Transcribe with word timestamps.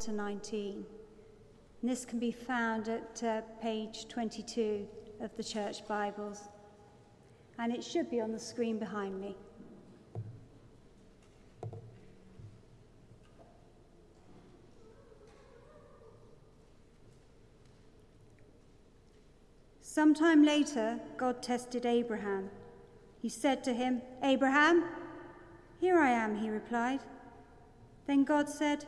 to 0.00 0.12
19. 0.12 0.84
And 1.80 1.90
this 1.90 2.04
can 2.04 2.18
be 2.18 2.32
found 2.32 2.88
at 2.88 3.22
uh, 3.22 3.40
page 3.62 4.08
22 4.08 4.86
of 5.20 5.36
the 5.36 5.44
Church 5.44 5.86
Bibles. 5.86 6.48
And 7.58 7.72
it 7.72 7.82
should 7.82 8.10
be 8.10 8.20
on 8.20 8.32
the 8.32 8.38
screen 8.38 8.78
behind 8.78 9.20
me. 9.20 9.36
Sometime 19.80 20.44
later, 20.44 21.00
God 21.16 21.42
tested 21.42 21.84
Abraham. 21.84 22.50
He 23.20 23.28
said 23.28 23.64
to 23.64 23.72
him, 23.72 24.02
Abraham, 24.22 24.84
here 25.80 25.98
I 25.98 26.10
am, 26.10 26.36
he 26.36 26.50
replied. 26.50 27.00
Then 28.06 28.24
God 28.24 28.48
said, 28.48 28.84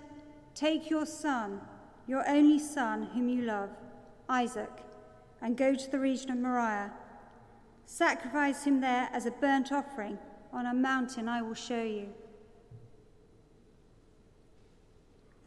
Take 0.55 0.91
your 0.91 1.07
son, 1.07 1.61
your 2.07 2.29
only 2.29 2.59
son, 2.59 3.11
whom 3.15 3.29
you 3.29 3.43
love, 3.43 3.71
Isaac, 4.29 4.71
and 5.41 5.57
go 5.57 5.75
to 5.75 5.91
the 5.91 5.99
region 5.99 6.31
of 6.31 6.39
Moriah. 6.39 6.93
Sacrifice 7.87 8.65
him 8.65 8.81
there 8.81 9.09
as 9.13 9.27
a 9.27 9.31
burnt 9.31 9.73
offering 9.73 10.19
on 10.53 10.67
a 10.67 10.75
mountain 10.75 11.29
I 11.29 11.43
will 11.43 11.55
show 11.55 11.83
you. 11.83 12.09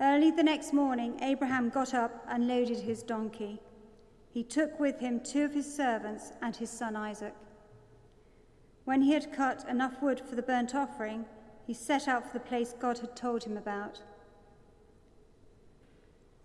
Early 0.02 0.32
the 0.32 0.44
next 0.44 0.74
morning, 0.74 1.20
Abraham 1.22 1.70
got 1.70 1.94
up 1.94 2.26
and 2.28 2.48
loaded 2.48 2.80
his 2.80 3.04
donkey 3.04 3.60
he 4.34 4.44
took 4.44 4.80
with 4.80 5.00
him 5.00 5.20
two 5.20 5.46
of 5.46 5.54
his 5.54 5.72
servants 5.72 6.32
and 6.42 6.56
his 6.56 6.72
son 6.72 6.96
Isaac. 6.96 7.36
When 8.84 9.04
he 9.04 9.14
had 9.14 9.32
cut 9.32 9.64
enough 9.70 10.02
wood 10.02 10.20
for 10.20 10.36
the 10.36 10.42
burnt 10.42 10.74
offering, 10.74 11.26
he 11.68 11.74
set 11.74 12.08
out 12.08 12.26
for 12.26 12.40
the 12.40 12.46
place 12.46 12.74
God 12.78 12.98
had 12.98 13.16
told 13.16 13.44
him 13.44 13.56
about. 13.56 14.02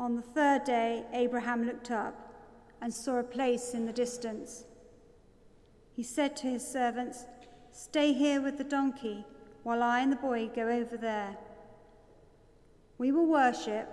On 0.01 0.15
the 0.15 0.23
third 0.23 0.65
day, 0.65 1.05
Abraham 1.12 1.66
looked 1.66 1.91
up 1.91 2.33
and 2.80 2.95
saw 2.95 3.19
a 3.19 3.25
place 3.25 3.75
in 3.75 3.86
the 3.86 3.92
distance. 3.92 4.64
He 5.95 6.05
said 6.05 6.36
to 6.39 6.47
his 6.47 6.67
servants, 6.67 7.25
Stay 7.73 8.12
here 8.12 8.41
with 8.41 8.58
the 8.58 8.64
donkey 8.64 9.25
while 9.64 9.83
I 9.83 10.00
and 10.00 10.12
the 10.12 10.17
boy 10.17 10.48
go 10.55 10.69
over 10.69 10.97
there. 10.97 11.36
We 12.97 13.11
will 13.11 13.27
worship, 13.27 13.89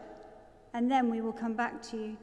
and 0.73 0.91
then 0.91 1.09
we 1.09 1.21
will 1.21 1.33
come 1.33 1.53
back 1.53 1.81
to 1.89 1.97
you. 1.97 2.17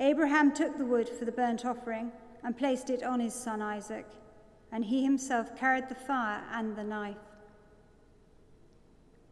Abraham 0.00 0.52
took 0.52 0.76
the 0.76 0.84
wood 0.84 1.08
for 1.08 1.24
the 1.24 1.32
burnt 1.32 1.64
offering 1.64 2.12
and 2.42 2.56
placed 2.56 2.90
it 2.90 3.02
on 3.02 3.20
his 3.20 3.34
son 3.34 3.60
Isaac, 3.60 4.06
and 4.72 4.84
he 4.84 5.02
himself 5.02 5.56
carried 5.56 5.88
the 5.88 5.94
fire 5.94 6.42
and 6.52 6.76
the 6.76 6.84
knife. 6.84 7.16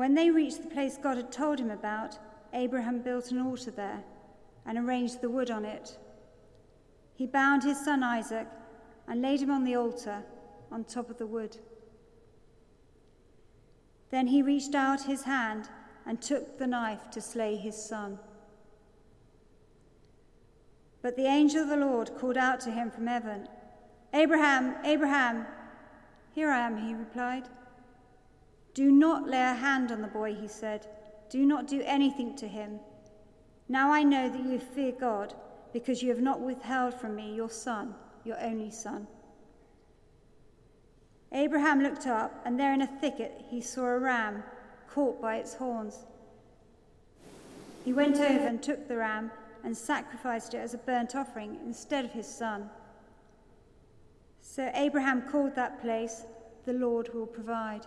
When 0.00 0.14
they 0.14 0.30
reached 0.30 0.62
the 0.62 0.70
place 0.70 0.96
God 0.96 1.18
had 1.18 1.30
told 1.30 1.60
him 1.60 1.70
about, 1.70 2.18
Abraham 2.54 3.02
built 3.02 3.32
an 3.32 3.38
altar 3.38 3.70
there 3.70 4.02
and 4.64 4.78
arranged 4.78 5.20
the 5.20 5.28
wood 5.28 5.50
on 5.50 5.66
it. 5.66 5.98
He 7.14 7.26
bound 7.26 7.62
his 7.64 7.84
son 7.84 8.02
Isaac 8.02 8.48
and 9.06 9.20
laid 9.20 9.42
him 9.42 9.50
on 9.50 9.62
the 9.62 9.76
altar 9.76 10.22
on 10.72 10.84
top 10.84 11.10
of 11.10 11.18
the 11.18 11.26
wood. 11.26 11.58
Then 14.08 14.28
he 14.28 14.40
reached 14.40 14.74
out 14.74 15.02
his 15.02 15.24
hand 15.24 15.68
and 16.06 16.22
took 16.22 16.56
the 16.56 16.66
knife 16.66 17.10
to 17.10 17.20
slay 17.20 17.56
his 17.56 17.76
son. 17.76 18.18
But 21.02 21.16
the 21.16 21.26
angel 21.26 21.64
of 21.64 21.68
the 21.68 21.76
Lord 21.76 22.16
called 22.16 22.38
out 22.38 22.60
to 22.60 22.70
him 22.70 22.90
from 22.90 23.06
heaven, 23.06 23.50
Abraham, 24.14 24.76
Abraham. 24.82 25.44
Here 26.32 26.50
I 26.50 26.60
am, 26.60 26.78
he 26.78 26.94
replied. 26.94 27.50
Do 28.74 28.90
not 28.90 29.28
lay 29.28 29.42
a 29.42 29.54
hand 29.54 29.90
on 29.90 30.00
the 30.00 30.08
boy, 30.08 30.34
he 30.34 30.48
said. 30.48 30.86
Do 31.28 31.44
not 31.44 31.66
do 31.66 31.82
anything 31.84 32.36
to 32.36 32.48
him. 32.48 32.80
Now 33.68 33.92
I 33.92 34.02
know 34.02 34.28
that 34.28 34.44
you 34.44 34.58
fear 34.58 34.92
God, 34.92 35.34
because 35.72 36.02
you 36.02 36.08
have 36.08 36.20
not 36.20 36.40
withheld 36.40 36.94
from 36.94 37.14
me 37.14 37.34
your 37.34 37.50
son, 37.50 37.94
your 38.24 38.40
only 38.40 38.70
son. 38.70 39.06
Abraham 41.32 41.80
looked 41.80 42.06
up, 42.06 42.42
and 42.44 42.58
there 42.58 42.74
in 42.74 42.82
a 42.82 42.86
thicket 42.86 43.44
he 43.48 43.60
saw 43.60 43.86
a 43.86 43.98
ram 43.98 44.42
caught 44.88 45.20
by 45.20 45.36
its 45.36 45.54
horns. 45.54 46.00
He 47.84 47.92
went 47.92 48.16
over 48.16 48.46
and 48.46 48.62
took 48.62 48.88
the 48.88 48.96
ram 48.96 49.30
and 49.62 49.76
sacrificed 49.76 50.54
it 50.54 50.58
as 50.58 50.74
a 50.74 50.78
burnt 50.78 51.14
offering 51.14 51.58
instead 51.64 52.04
of 52.04 52.12
his 52.12 52.26
son. 52.26 52.68
So 54.40 54.70
Abraham 54.74 55.22
called 55.22 55.54
that 55.54 55.80
place, 55.80 56.24
The 56.64 56.72
Lord 56.72 57.14
Will 57.14 57.26
Provide. 57.26 57.86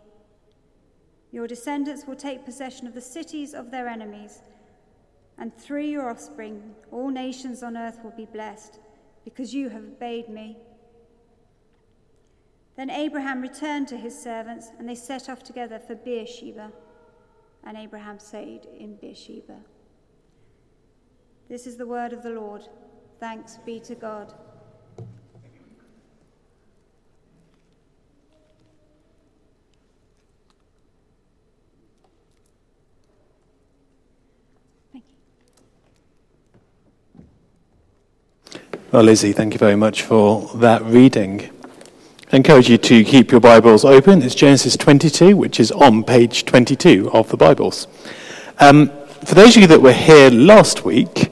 Your 1.31 1.47
descendants 1.47 2.05
will 2.05 2.15
take 2.15 2.45
possession 2.45 2.87
of 2.87 2.93
the 2.93 3.01
cities 3.01 3.53
of 3.53 3.71
their 3.71 3.87
enemies, 3.87 4.41
and 5.37 5.55
through 5.57 5.85
your 5.85 6.09
offspring, 6.09 6.75
all 6.91 7.09
nations 7.09 7.63
on 7.63 7.77
earth 7.77 7.99
will 8.03 8.11
be 8.11 8.25
blessed, 8.25 8.79
because 9.23 9.53
you 9.53 9.69
have 9.69 9.83
obeyed 9.83 10.29
me. 10.29 10.57
Then 12.75 12.89
Abraham 12.89 13.41
returned 13.41 13.87
to 13.89 13.97
his 13.97 14.19
servants, 14.19 14.69
and 14.77 14.87
they 14.87 14.95
set 14.95 15.29
off 15.29 15.43
together 15.43 15.79
for 15.79 15.95
Beersheba. 15.95 16.71
And 17.63 17.77
Abraham 17.77 18.17
stayed 18.17 18.65
in 18.77 18.95
Beersheba. 18.95 19.59
This 21.47 21.67
is 21.67 21.77
the 21.77 21.85
word 21.85 22.11
of 22.11 22.23
the 22.23 22.31
Lord. 22.31 22.63
Thanks 23.19 23.59
be 23.65 23.79
to 23.81 23.93
God. 23.93 24.33
Well, 38.91 39.03
Lizzie, 39.03 39.31
thank 39.31 39.53
you 39.53 39.57
very 39.57 39.77
much 39.77 40.01
for 40.01 40.49
that 40.55 40.83
reading. 40.83 41.49
I 42.29 42.35
encourage 42.35 42.69
you 42.69 42.77
to 42.77 43.05
keep 43.05 43.31
your 43.31 43.39
Bibles 43.39 43.85
open. 43.85 44.21
It's 44.21 44.35
Genesis 44.35 44.75
22, 44.75 45.37
which 45.37 45.61
is 45.61 45.71
on 45.71 46.03
page 46.03 46.43
22 46.43 47.09
of 47.13 47.29
the 47.29 47.37
Bibles. 47.37 47.87
Um, 48.59 48.91
for 49.23 49.33
those 49.33 49.55
of 49.55 49.61
you 49.61 49.67
that 49.67 49.81
were 49.81 49.93
here 49.93 50.29
last 50.29 50.83
week, 50.83 51.31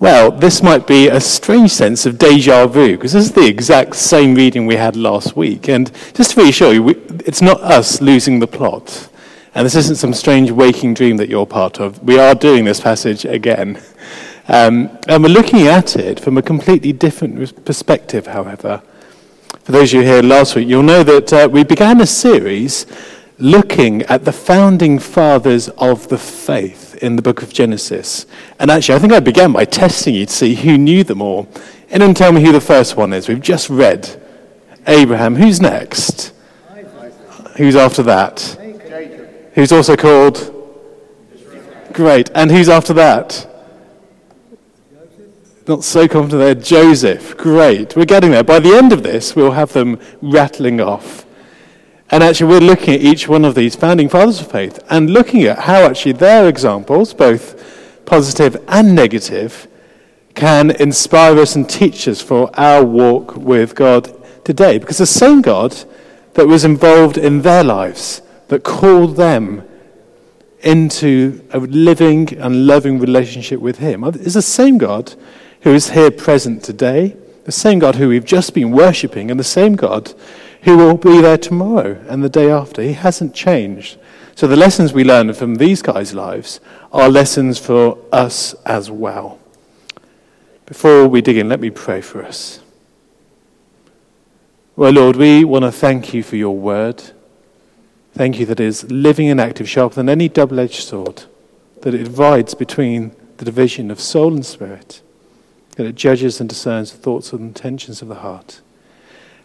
well, 0.00 0.32
this 0.32 0.60
might 0.60 0.88
be 0.88 1.06
a 1.06 1.20
strange 1.20 1.70
sense 1.70 2.04
of 2.04 2.18
deja 2.18 2.66
vu, 2.66 2.96
because 2.96 3.12
this 3.12 3.26
is 3.26 3.32
the 3.32 3.46
exact 3.46 3.94
same 3.94 4.34
reading 4.34 4.66
we 4.66 4.74
had 4.74 4.96
last 4.96 5.36
week. 5.36 5.68
And 5.68 5.92
just 6.14 6.32
to 6.32 6.42
reassure 6.42 6.72
you, 6.72 6.82
we, 6.82 6.94
it's 7.24 7.40
not 7.40 7.60
us 7.60 8.00
losing 8.00 8.40
the 8.40 8.48
plot. 8.48 9.08
And 9.54 9.64
this 9.64 9.76
isn't 9.76 9.98
some 9.98 10.14
strange 10.14 10.50
waking 10.50 10.94
dream 10.94 11.16
that 11.18 11.28
you're 11.28 11.46
part 11.46 11.78
of. 11.78 12.02
We 12.02 12.18
are 12.18 12.34
doing 12.34 12.64
this 12.64 12.80
passage 12.80 13.24
again. 13.24 13.80
Um, 14.48 14.98
and 15.06 15.22
we're 15.22 15.28
looking 15.28 15.66
at 15.66 15.94
it 15.94 16.18
from 16.18 16.38
a 16.38 16.42
completely 16.42 16.92
different 16.92 17.64
perspective, 17.66 18.26
however. 18.26 18.82
For 19.62 19.72
those 19.72 19.92
of 19.92 20.00
you 20.00 20.06
here 20.06 20.22
last 20.22 20.56
week, 20.56 20.66
you'll 20.66 20.82
know 20.82 21.02
that 21.02 21.32
uh, 21.32 21.48
we 21.52 21.64
began 21.64 22.00
a 22.00 22.06
series 22.06 22.86
looking 23.38 24.02
at 24.04 24.24
the 24.24 24.32
founding 24.32 24.98
fathers 24.98 25.68
of 25.76 26.08
the 26.08 26.16
faith 26.16 26.96
in 27.02 27.16
the 27.16 27.22
book 27.22 27.42
of 27.42 27.52
Genesis. 27.52 28.24
And 28.58 28.70
actually, 28.70 28.94
I 28.94 28.98
think 29.00 29.12
I 29.12 29.20
began 29.20 29.52
by 29.52 29.66
testing 29.66 30.14
you 30.14 30.24
to 30.24 30.32
see 30.32 30.54
who 30.54 30.78
knew 30.78 31.04
them 31.04 31.20
all. 31.20 31.46
Anyone 31.90 32.14
tell 32.14 32.32
me 32.32 32.42
who 32.42 32.50
the 32.50 32.60
first 32.60 32.96
one 32.96 33.12
is? 33.12 33.28
We've 33.28 33.40
just 33.40 33.68
read 33.68 34.20
Abraham. 34.86 35.36
Who's 35.36 35.60
next? 35.60 36.32
Who's 37.58 37.76
after 37.76 38.02
that? 38.04 38.40
Who's 39.52 39.72
also 39.72 39.94
called? 39.94 40.54
Great. 41.92 42.30
And 42.34 42.50
who's 42.50 42.70
after 42.70 42.94
that? 42.94 43.47
Not 45.68 45.84
so 45.84 46.08
confident 46.08 46.40
there. 46.40 46.54
Joseph. 46.54 47.36
Great. 47.36 47.94
We're 47.94 48.06
getting 48.06 48.30
there. 48.30 48.42
By 48.42 48.58
the 48.58 48.74
end 48.74 48.90
of 48.90 49.02
this, 49.02 49.36
we'll 49.36 49.50
have 49.50 49.74
them 49.74 50.00
rattling 50.22 50.80
off. 50.80 51.26
And 52.10 52.22
actually, 52.22 52.50
we're 52.52 52.66
looking 52.66 52.94
at 52.94 53.02
each 53.02 53.28
one 53.28 53.44
of 53.44 53.54
these 53.54 53.76
founding 53.76 54.08
fathers 54.08 54.40
of 54.40 54.50
faith 54.50 54.82
and 54.88 55.10
looking 55.10 55.42
at 55.42 55.58
how 55.58 55.82
actually 55.82 56.12
their 56.12 56.48
examples, 56.48 57.12
both 57.12 58.02
positive 58.06 58.56
and 58.66 58.94
negative, 58.94 59.68
can 60.34 60.70
inspire 60.70 61.38
us 61.38 61.54
and 61.54 61.68
teach 61.68 62.08
us 62.08 62.22
for 62.22 62.50
our 62.58 62.82
walk 62.82 63.36
with 63.36 63.74
God 63.74 64.10
today. 64.46 64.78
Because 64.78 64.96
the 64.96 65.04
same 65.04 65.42
God 65.42 65.76
that 66.32 66.48
was 66.48 66.64
involved 66.64 67.18
in 67.18 67.42
their 67.42 67.62
lives, 67.62 68.22
that 68.46 68.64
called 68.64 69.16
them 69.16 69.68
into 70.62 71.46
a 71.52 71.58
living 71.58 72.32
and 72.38 72.66
loving 72.66 72.98
relationship 72.98 73.60
with 73.60 73.80
Him, 73.80 74.02
is 74.02 74.32
the 74.32 74.40
same 74.40 74.78
God 74.78 75.14
who 75.62 75.74
is 75.74 75.90
here 75.90 76.10
present 76.10 76.62
today, 76.62 77.16
the 77.44 77.52
same 77.52 77.78
God 77.78 77.96
who 77.96 78.08
we've 78.08 78.24
just 78.24 78.54
been 78.54 78.70
worshipping, 78.70 79.30
and 79.30 79.38
the 79.38 79.44
same 79.44 79.76
God 79.76 80.12
who 80.62 80.76
will 80.76 80.96
be 80.96 81.20
there 81.20 81.38
tomorrow 81.38 82.02
and 82.08 82.22
the 82.22 82.28
day 82.28 82.50
after. 82.50 82.82
He 82.82 82.92
hasn't 82.92 83.34
changed. 83.34 83.98
So 84.34 84.46
the 84.46 84.56
lessons 84.56 84.92
we 84.92 85.04
learn 85.04 85.32
from 85.32 85.56
these 85.56 85.82
guys' 85.82 86.14
lives 86.14 86.60
are 86.92 87.08
lessons 87.08 87.58
for 87.58 87.98
us 88.12 88.54
as 88.64 88.90
well. 88.90 89.38
Before 90.66 91.08
we 91.08 91.22
dig 91.22 91.38
in, 91.38 91.48
let 91.48 91.60
me 91.60 91.70
pray 91.70 92.00
for 92.00 92.22
us. 92.22 92.60
Well, 94.76 94.92
Lord, 94.92 95.16
we 95.16 95.42
want 95.44 95.64
to 95.64 95.72
thank 95.72 96.14
you 96.14 96.22
for 96.22 96.36
your 96.36 96.56
word. 96.56 97.02
Thank 98.12 98.38
you 98.38 98.46
that 98.46 98.60
it 98.60 98.66
is 98.66 98.90
living 98.90 99.28
and 99.28 99.40
active, 99.40 99.68
sharper 99.68 99.96
than 99.96 100.08
any 100.08 100.28
double 100.28 100.60
edged 100.60 100.82
sword, 100.82 101.24
that 101.82 101.94
it 101.94 102.04
divides 102.04 102.54
between 102.54 103.12
the 103.38 103.44
division 103.44 103.90
of 103.90 103.98
soul 103.98 104.32
and 104.34 104.46
spirit, 104.46 105.00
that 105.78 105.86
it 105.86 105.94
judges 105.94 106.40
and 106.40 106.48
discerns 106.48 106.90
the 106.90 106.98
thoughts 106.98 107.32
and 107.32 107.40
intentions 107.40 108.02
of 108.02 108.08
the 108.08 108.16
heart. 108.16 108.62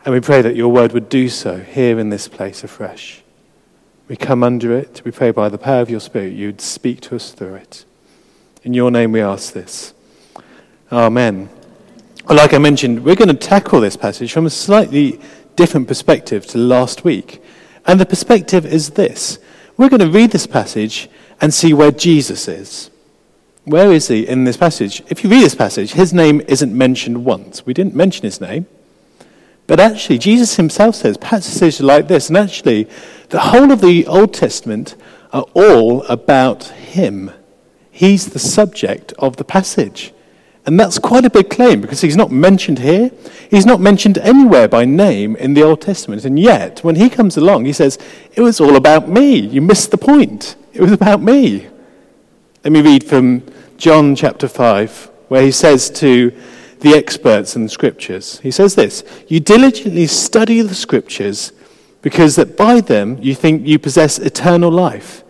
And 0.03 0.15
we 0.15 0.19
pray 0.19 0.41
that 0.41 0.55
your 0.55 0.69
word 0.69 0.91
would 0.91 1.07
do 1.07 1.29
so 1.29 1.59
here 1.59 1.99
in 1.99 2.09
this 2.09 2.27
place 2.27 2.63
afresh. 2.63 3.21
We 4.07 4.15
come 4.15 4.41
under 4.41 4.75
it. 4.75 5.03
We 5.05 5.11
pray 5.11 5.29
by 5.29 5.49
the 5.49 5.59
power 5.59 5.81
of 5.81 5.91
your 5.91 5.99
Spirit 5.99 6.33
you'd 6.33 6.59
speak 6.59 7.01
to 7.01 7.15
us 7.17 7.33
through 7.33 7.53
it. 7.53 7.85
In 8.63 8.73
your 8.73 8.89
name 8.89 9.11
we 9.11 9.21
ask 9.21 9.53
this. 9.53 9.93
Amen. 10.91 11.49
Like 12.27 12.55
I 12.55 12.57
mentioned, 12.57 13.05
we're 13.05 13.13
going 13.13 13.27
to 13.27 13.35
tackle 13.35 13.79
this 13.79 13.95
passage 13.95 14.33
from 14.33 14.47
a 14.47 14.49
slightly 14.49 15.19
different 15.55 15.87
perspective 15.87 16.47
to 16.47 16.57
last 16.57 17.03
week. 17.03 17.43
And 17.85 17.99
the 17.99 18.07
perspective 18.07 18.65
is 18.65 18.89
this 18.89 19.37
we're 19.77 19.89
going 19.89 19.99
to 19.99 20.09
read 20.09 20.31
this 20.31 20.47
passage 20.47 21.11
and 21.39 21.53
see 21.53 21.75
where 21.75 21.91
Jesus 21.91 22.47
is. 22.47 22.89
Where 23.65 23.91
is 23.91 24.09
he 24.09 24.27
in 24.27 24.43
this 24.43 24.57
passage? 24.57 25.01
If 25.07 25.23
you 25.23 25.29
read 25.29 25.43
this 25.43 25.55
passage, 25.55 25.93
his 25.93 26.13
name 26.13 26.41
isn't 26.47 26.77
mentioned 26.77 27.23
once. 27.23 27.65
We 27.65 27.73
didn't 27.73 27.95
mention 27.95 28.23
his 28.23 28.41
name. 28.41 28.65
But 29.67 29.79
actually, 29.79 30.17
Jesus 30.17 30.57
himself 30.57 30.95
says 30.95 31.17
passages 31.17 31.79
like 31.79 32.09
this, 32.09 32.27
and 32.27 32.37
actually, 32.37 32.89
the 33.29 33.39
whole 33.39 33.71
of 33.71 33.79
the 33.79 34.05
Old 34.05 34.33
Testament 34.33 34.95
are 35.31 35.45
all 35.53 36.03
about 36.03 36.65
him. 36.65 37.31
He's 37.89 38.27
the 38.27 38.39
subject 38.39 39.13
of 39.17 39.37
the 39.37 39.45
passage. 39.45 40.13
And 40.65 40.79
that's 40.79 40.99
quite 40.99 41.25
a 41.25 41.29
big 41.29 41.49
claim 41.49 41.81
because 41.81 42.01
he's 42.01 42.15
not 42.15 42.31
mentioned 42.31 42.79
here. 42.79 43.11
He's 43.49 43.65
not 43.65 43.81
mentioned 43.81 44.17
anywhere 44.19 44.67
by 44.67 44.85
name 44.85 45.35
in 45.35 45.53
the 45.53 45.63
Old 45.63 45.81
Testament. 45.81 46.23
And 46.23 46.39
yet, 46.39 46.83
when 46.83 46.95
he 46.95 47.09
comes 47.09 47.35
along, 47.35 47.65
he 47.65 47.73
says, 47.73 47.97
It 48.33 48.41
was 48.41 48.61
all 48.61 48.75
about 48.75 49.09
me. 49.09 49.35
You 49.35 49.61
missed 49.61 49.91
the 49.91 49.97
point. 49.97 50.55
It 50.73 50.81
was 50.81 50.91
about 50.91 51.21
me. 51.21 51.67
Let 52.63 52.71
me 52.71 52.81
read 52.81 53.03
from 53.03 53.43
John 53.77 54.15
chapter 54.15 54.47
5, 54.47 55.11
where 55.27 55.41
he 55.41 55.51
says 55.51 55.89
to 55.91 56.31
the 56.79 56.93
experts 56.93 57.55
in 57.55 57.63
the 57.63 57.69
scriptures, 57.69 58.39
He 58.39 58.51
says 58.51 58.75
this 58.75 59.03
You 59.27 59.39
diligently 59.39 60.07
study 60.07 60.61
the 60.61 60.75
scriptures 60.75 61.51
because 62.01 62.35
that 62.35 62.55
by 62.55 62.81
them 62.81 63.17
you 63.21 63.35
think 63.35 63.67
you 63.67 63.79
possess 63.79 64.17
eternal 64.17 64.71
life. 64.71 65.23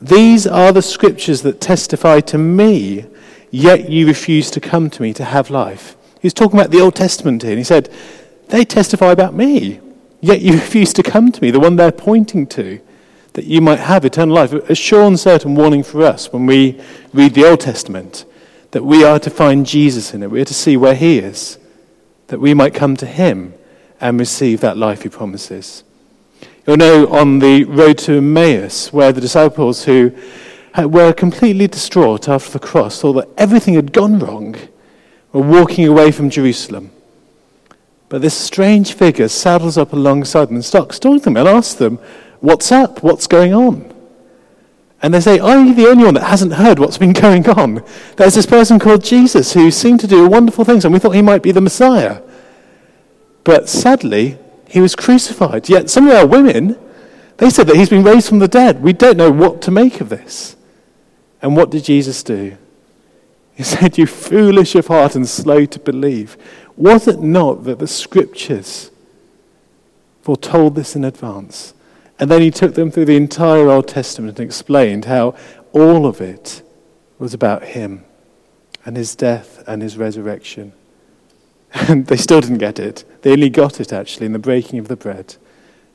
These 0.00 0.46
are 0.46 0.72
the 0.72 0.82
scriptures 0.82 1.42
that 1.42 1.60
testify 1.60 2.20
to 2.20 2.38
me 2.38 3.06
yet 3.50 3.88
you 3.88 4.06
refuse 4.06 4.50
to 4.50 4.60
come 4.60 4.90
to 4.90 5.02
me 5.02 5.12
to 5.14 5.24
have 5.24 5.50
life. 5.50 5.96
He's 6.20 6.34
talking 6.34 6.58
about 6.58 6.70
the 6.70 6.80
Old 6.80 6.94
Testament 6.94 7.42
here, 7.42 7.52
and 7.52 7.58
he 7.58 7.64
said, 7.64 7.92
They 8.48 8.64
testify 8.64 9.12
about 9.12 9.34
me, 9.34 9.80
yet 10.20 10.40
you 10.40 10.52
refuse 10.62 10.92
to 10.94 11.02
come 11.02 11.32
to 11.32 11.42
me, 11.42 11.50
the 11.50 11.60
one 11.60 11.76
they're 11.76 11.92
pointing 11.92 12.46
to, 12.48 12.80
that 13.36 13.44
you 13.44 13.60
might 13.60 13.78
have 13.78 14.02
eternal 14.02 14.34
life. 14.34 14.54
A 14.54 14.74
sure 14.74 15.02
and 15.02 15.20
certain 15.20 15.54
warning 15.54 15.82
for 15.82 16.02
us 16.02 16.32
when 16.32 16.46
we 16.46 16.80
read 17.12 17.34
the 17.34 17.44
Old 17.44 17.60
Testament 17.60 18.24
that 18.70 18.82
we 18.82 19.04
are 19.04 19.18
to 19.18 19.28
find 19.28 19.66
Jesus 19.66 20.14
in 20.14 20.22
it, 20.22 20.30
we 20.30 20.40
are 20.40 20.46
to 20.46 20.54
see 20.54 20.74
where 20.78 20.94
he 20.94 21.18
is, 21.18 21.58
that 22.28 22.40
we 22.40 22.54
might 22.54 22.72
come 22.72 22.96
to 22.96 23.04
him 23.04 23.52
and 24.00 24.18
receive 24.18 24.62
that 24.62 24.78
life 24.78 25.02
he 25.02 25.10
promises. 25.10 25.84
You'll 26.66 26.78
know 26.78 27.08
on 27.08 27.40
the 27.40 27.64
road 27.64 27.98
to 27.98 28.16
Emmaus, 28.16 28.90
where 28.90 29.12
the 29.12 29.20
disciples 29.20 29.84
who 29.84 30.12
were 30.74 31.12
completely 31.12 31.66
distraught 31.66 32.30
after 32.30 32.52
the 32.52 32.58
cross, 32.58 33.02
thought 33.02 33.12
that 33.12 33.28
everything 33.36 33.74
had 33.74 33.92
gone 33.92 34.18
wrong, 34.18 34.56
were 35.34 35.42
walking 35.42 35.86
away 35.86 36.10
from 36.10 36.30
Jerusalem. 36.30 36.90
But 38.08 38.22
this 38.22 38.34
strange 38.34 38.94
figure 38.94 39.28
saddles 39.28 39.76
up 39.76 39.92
alongside 39.92 40.46
them 40.46 40.54
and 40.54 40.64
starts 40.64 40.98
talking 40.98 41.18
to 41.18 41.24
them 41.24 41.36
and 41.36 41.46
asks 41.46 41.74
them, 41.74 41.98
What's 42.40 42.70
up? 42.70 43.02
What's 43.02 43.26
going 43.26 43.54
on? 43.54 43.92
And 45.02 45.12
they 45.12 45.20
say, 45.20 45.38
Are 45.38 45.62
you 45.64 45.74
the 45.74 45.88
only 45.88 46.04
one 46.04 46.14
that 46.14 46.24
hasn't 46.24 46.54
heard 46.54 46.78
what's 46.78 46.98
been 46.98 47.12
going 47.26 47.48
on? 47.48 47.84
There's 48.16 48.34
this 48.34 48.46
person 48.46 48.78
called 48.78 49.04
Jesus 49.04 49.52
who 49.52 49.70
seemed 49.70 50.00
to 50.00 50.06
do 50.06 50.26
wonderful 50.28 50.64
things, 50.64 50.84
and 50.84 50.92
we 50.92 51.00
thought 51.00 51.14
he 51.14 51.22
might 51.22 51.42
be 51.42 51.52
the 51.52 51.60
Messiah. 51.60 52.22
But 53.44 53.68
sadly, 53.68 54.38
he 54.68 54.80
was 54.80 54.96
crucified. 54.96 55.68
Yet 55.68 55.88
some 55.88 56.08
of 56.08 56.14
our 56.14 56.26
women, 56.26 56.78
they 57.36 57.50
said 57.50 57.66
that 57.68 57.76
he's 57.76 57.90
been 57.90 58.02
raised 58.02 58.28
from 58.28 58.40
the 58.40 58.48
dead. 58.48 58.82
We 58.82 58.92
don't 58.92 59.16
know 59.16 59.30
what 59.30 59.62
to 59.62 59.70
make 59.70 60.00
of 60.00 60.08
this. 60.08 60.56
And 61.40 61.56
what 61.56 61.70
did 61.70 61.84
Jesus 61.84 62.22
do? 62.22 62.56
He 63.54 63.62
said, 63.62 63.98
You 63.98 64.06
foolish 64.06 64.74
of 64.74 64.88
heart 64.88 65.14
and 65.14 65.28
slow 65.28 65.64
to 65.66 65.78
believe. 65.78 66.36
Was 66.76 67.08
it 67.08 67.20
not 67.20 67.64
that 67.64 67.78
the 67.78 67.86
scriptures 67.86 68.90
foretold 70.22 70.74
this 70.74 70.96
in 70.96 71.04
advance? 71.04 71.72
And 72.18 72.30
then 72.30 72.40
he 72.40 72.50
took 72.50 72.74
them 72.74 72.90
through 72.90 73.04
the 73.04 73.16
entire 73.16 73.68
Old 73.68 73.88
Testament 73.88 74.38
and 74.38 74.46
explained 74.46 75.04
how 75.04 75.34
all 75.72 76.06
of 76.06 76.20
it 76.20 76.62
was 77.18 77.34
about 77.34 77.62
him 77.62 78.04
and 78.84 78.96
his 78.96 79.14
death 79.14 79.62
and 79.66 79.82
his 79.82 79.96
resurrection. 79.96 80.72
And 81.88 82.06
they 82.06 82.16
still 82.16 82.40
didn't 82.40 82.58
get 82.58 82.78
it. 82.78 83.04
They 83.20 83.32
only 83.32 83.50
got 83.50 83.80
it, 83.80 83.92
actually, 83.92 84.24
in 84.24 84.32
the 84.32 84.38
breaking 84.38 84.78
of 84.78 84.88
the 84.88 84.96
bread, 84.96 85.36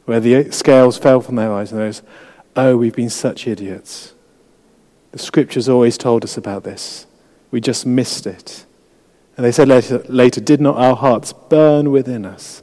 where 0.05 0.19
the 0.19 0.51
scales 0.51 0.97
fell 0.97 1.21
from 1.21 1.37
their 1.37 1.51
eyes 1.51 1.71
and 1.71 1.81
they 1.81 1.87
was, 1.87 2.03
Oh, 2.55 2.77
we've 2.77 2.95
been 2.95 3.09
such 3.09 3.47
idiots. 3.47 4.13
The 5.11 5.17
scriptures 5.17 5.67
always 5.67 5.97
told 5.97 6.23
us 6.23 6.37
about 6.37 6.63
this. 6.63 7.07
We 7.49 7.61
just 7.61 7.85
missed 7.85 8.27
it. 8.27 8.65
And 9.37 9.45
they 9.45 9.51
said 9.51 9.69
later, 9.69 9.99
later, 10.07 10.39
Did 10.39 10.61
not 10.61 10.75
our 10.75 10.95
hearts 10.95 11.33
burn 11.33 11.89
within 11.89 12.25
us 12.25 12.61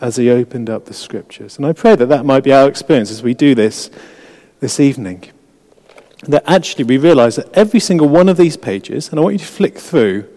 as 0.00 0.16
he 0.16 0.30
opened 0.30 0.70
up 0.70 0.86
the 0.86 0.94
scriptures? 0.94 1.56
And 1.56 1.66
I 1.66 1.72
pray 1.72 1.96
that 1.96 2.06
that 2.06 2.24
might 2.24 2.44
be 2.44 2.52
our 2.52 2.68
experience 2.68 3.10
as 3.10 3.22
we 3.22 3.34
do 3.34 3.54
this 3.54 3.90
this 4.60 4.80
evening. 4.80 5.24
That 6.24 6.44
actually 6.46 6.84
we 6.84 6.98
realize 6.98 7.36
that 7.36 7.52
every 7.54 7.80
single 7.80 8.08
one 8.08 8.28
of 8.28 8.36
these 8.36 8.56
pages, 8.56 9.08
and 9.08 9.18
I 9.18 9.22
want 9.22 9.34
you 9.34 9.38
to 9.38 9.44
flick 9.46 9.78
through 9.78 10.28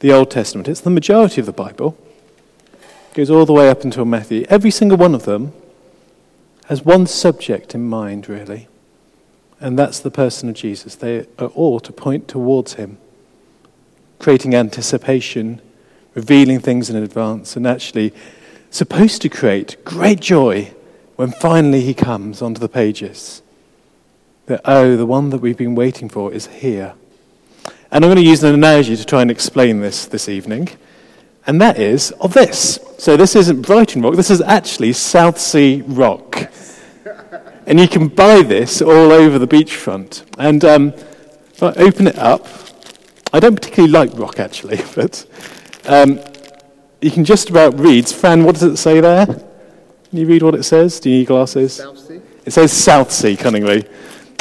the 0.00 0.12
Old 0.12 0.30
Testament, 0.30 0.68
it's 0.68 0.80
the 0.80 0.90
majority 0.90 1.40
of 1.40 1.46
the 1.46 1.52
Bible, 1.52 1.96
it 2.72 3.14
goes 3.14 3.30
all 3.30 3.46
the 3.46 3.52
way 3.52 3.68
up 3.68 3.84
until 3.84 4.04
Matthew. 4.04 4.44
Every 4.48 4.70
single 4.70 4.98
one 4.98 5.14
of 5.14 5.24
them 5.24 5.52
has 6.66 6.84
one 6.84 7.06
subject 7.06 7.74
in 7.74 7.88
mind, 7.88 8.28
really. 8.28 8.68
And 9.60 9.78
that's 9.78 10.00
the 10.00 10.10
person 10.10 10.48
of 10.48 10.54
Jesus. 10.54 10.94
They 10.94 11.26
are 11.38 11.48
all 11.48 11.80
to 11.80 11.92
point 11.92 12.28
towards 12.28 12.74
him, 12.74 12.98
creating 14.18 14.54
anticipation, 14.54 15.60
revealing 16.14 16.60
things 16.60 16.90
in 16.90 16.96
advance, 16.96 17.56
and 17.56 17.66
actually 17.66 18.12
supposed 18.70 19.22
to 19.22 19.28
create 19.28 19.82
great 19.84 20.20
joy 20.20 20.72
when 21.16 21.30
finally 21.32 21.80
he 21.80 21.94
comes 21.94 22.42
onto 22.42 22.60
the 22.60 22.68
pages. 22.68 23.42
That, 24.46 24.60
oh, 24.64 24.96
the 24.96 25.06
one 25.06 25.30
that 25.30 25.40
we've 25.40 25.56
been 25.56 25.74
waiting 25.74 26.08
for 26.08 26.32
is 26.32 26.46
here. 26.46 26.94
And 27.90 28.04
I'm 28.04 28.10
going 28.10 28.22
to 28.22 28.28
use 28.28 28.42
an 28.44 28.54
analogy 28.54 28.96
to 28.96 29.04
try 29.04 29.22
and 29.22 29.30
explain 29.30 29.80
this 29.80 30.06
this 30.06 30.28
evening. 30.28 30.68
And 31.46 31.60
that 31.60 31.78
is 31.78 32.10
of 32.20 32.34
this. 32.34 32.78
So 32.98 33.16
this 33.16 33.34
isn't 33.34 33.62
Brighton 33.62 34.02
Rock, 34.02 34.14
this 34.14 34.30
is 34.30 34.42
actually 34.42 34.92
Southsea 34.92 35.82
Rock. 35.84 36.50
And 37.66 37.80
you 37.80 37.88
can 37.88 38.08
buy 38.08 38.42
this 38.42 38.80
all 38.80 39.12
over 39.12 39.38
the 39.38 39.48
beachfront. 39.48 40.24
And 40.38 40.64
um, 40.64 40.88
if 41.52 41.62
I 41.62 41.72
open 41.72 42.06
it 42.06 42.18
up, 42.18 42.46
I 43.32 43.40
don't 43.40 43.54
particularly 43.54 43.92
like 43.92 44.18
rock 44.18 44.38
actually, 44.38 44.80
but 44.94 45.26
um, 45.86 46.20
you 47.00 47.10
can 47.10 47.24
just 47.24 47.50
about 47.50 47.78
read. 47.78 48.08
Fran, 48.08 48.44
what 48.44 48.54
does 48.54 48.64
it 48.64 48.76
say 48.76 49.00
there? 49.00 49.26
Can 49.26 50.18
you 50.18 50.26
read 50.26 50.42
what 50.42 50.54
it 50.54 50.64
says? 50.64 51.00
Do 51.00 51.10
you 51.10 51.18
need 51.18 51.26
glasses? 51.26 51.76
Southsea. 51.76 52.20
It 52.44 52.52
says 52.52 52.72
Southsea, 52.72 53.36
cunningly. 53.36 53.86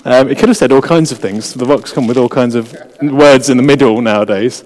Um, 0.06 0.30
it 0.30 0.38
could 0.38 0.50
have 0.50 0.58
said 0.58 0.72
all 0.72 0.82
kinds 0.82 1.12
of 1.12 1.18
things. 1.18 1.54
The 1.54 1.66
rocks 1.66 1.92
come 1.92 2.08
with 2.08 2.18
all 2.18 2.30
kinds 2.30 2.56
of 2.56 2.74
words 3.02 3.50
in 3.50 3.58
the 3.58 3.64
middle 3.64 4.02
nowadays. 4.02 4.64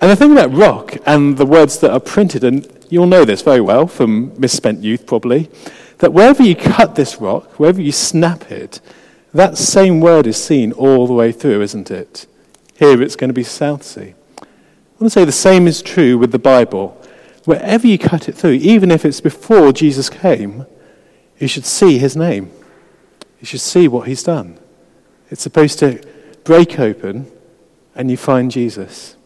And 0.00 0.10
the 0.10 0.16
thing 0.16 0.32
about 0.32 0.52
rock 0.54 0.96
and 1.04 1.36
the 1.36 1.44
words 1.44 1.78
that 1.80 1.90
are 1.90 2.00
printed, 2.00 2.42
and 2.42 2.66
you'll 2.88 3.06
know 3.06 3.26
this 3.26 3.42
very 3.42 3.60
well 3.60 3.86
from 3.86 4.32
misspent 4.40 4.82
youth 4.82 5.06
probably, 5.06 5.50
that 5.98 6.14
wherever 6.14 6.42
you 6.42 6.56
cut 6.56 6.94
this 6.94 7.20
rock, 7.20 7.58
wherever 7.58 7.80
you 7.80 7.92
snap 7.92 8.50
it, 8.50 8.80
that 9.34 9.58
same 9.58 10.00
word 10.00 10.26
is 10.26 10.42
seen 10.42 10.72
all 10.72 11.06
the 11.06 11.12
way 11.12 11.30
through, 11.30 11.60
isn't 11.60 11.90
it? 11.90 12.26
Here 12.76 13.02
it's 13.02 13.16
going 13.16 13.28
to 13.28 13.34
be 13.34 13.44
Southsea. 13.44 14.14
I 14.40 14.44
want 14.98 15.10
to 15.12 15.20
say 15.20 15.24
the 15.26 15.32
same 15.32 15.66
is 15.66 15.82
true 15.82 16.16
with 16.16 16.32
the 16.32 16.38
Bible. 16.38 16.99
Wherever 17.50 17.84
you 17.84 17.98
cut 17.98 18.28
it 18.28 18.36
through, 18.36 18.52
even 18.52 18.92
if 18.92 19.04
it's 19.04 19.20
before 19.20 19.72
Jesus 19.72 20.08
came, 20.08 20.66
you 21.40 21.48
should 21.48 21.66
see 21.66 21.98
his 21.98 22.16
name. 22.16 22.52
You 23.40 23.46
should 23.46 23.60
see 23.60 23.88
what 23.88 24.06
he's 24.06 24.22
done. 24.22 24.56
It's 25.30 25.42
supposed 25.42 25.80
to 25.80 26.00
break 26.44 26.78
open 26.78 27.28
and 27.96 28.08
you 28.08 28.16
find 28.16 28.52
Jesus. 28.52 29.16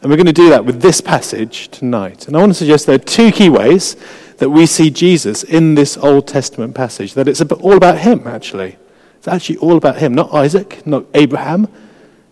And 0.00 0.10
we're 0.10 0.16
going 0.16 0.24
to 0.24 0.32
do 0.32 0.48
that 0.48 0.64
with 0.64 0.80
this 0.80 1.02
passage 1.02 1.68
tonight. 1.68 2.28
And 2.28 2.34
I 2.34 2.40
want 2.40 2.52
to 2.52 2.54
suggest 2.54 2.86
there 2.86 2.94
are 2.94 2.98
two 2.98 3.30
key 3.30 3.50
ways 3.50 3.98
that 4.38 4.48
we 4.48 4.64
see 4.64 4.88
Jesus 4.88 5.42
in 5.42 5.74
this 5.74 5.98
Old 5.98 6.26
Testament 6.26 6.74
passage, 6.74 7.12
that 7.12 7.28
it's 7.28 7.42
all 7.42 7.76
about 7.76 7.98
him, 7.98 8.26
actually. 8.26 8.78
It's 9.18 9.28
actually 9.28 9.58
all 9.58 9.76
about 9.76 9.98
him, 9.98 10.14
not 10.14 10.32
Isaac, 10.32 10.86
not 10.86 11.04
Abraham. 11.12 11.68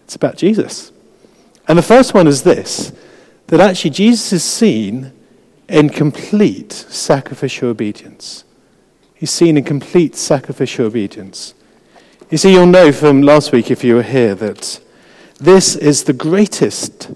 It's 0.05 0.17
about 0.17 0.39
Jesus. 0.39 0.91
And 1.69 1.77
the 1.77 1.83
first 1.83 2.15
one 2.15 2.27
is 2.27 2.45
this 2.45 2.93
that 3.49 3.61
actually 3.61 3.91
Jesus 3.91 4.33
is 4.33 4.45
seen 4.45 5.13
in 5.69 5.89
complete 5.91 6.73
sacrificial 6.73 7.69
obedience. 7.69 8.45
He's 9.15 9.31
seen 9.31 9.57
in 9.57 9.65
complete 9.65 10.15
sacrificial 10.15 10.87
obedience. 10.87 11.55
You 12.31 12.39
see, 12.39 12.53
you'll 12.53 12.67
know 12.67 12.93
from 12.93 13.23
last 13.23 13.53
week, 13.53 13.71
if 13.71 13.85
you 13.85 13.95
were 13.95 14.03
here, 14.03 14.35
that 14.35 14.81
this 15.39 15.77
is 15.77 16.05
the 16.05 16.13
greatest 16.13 17.11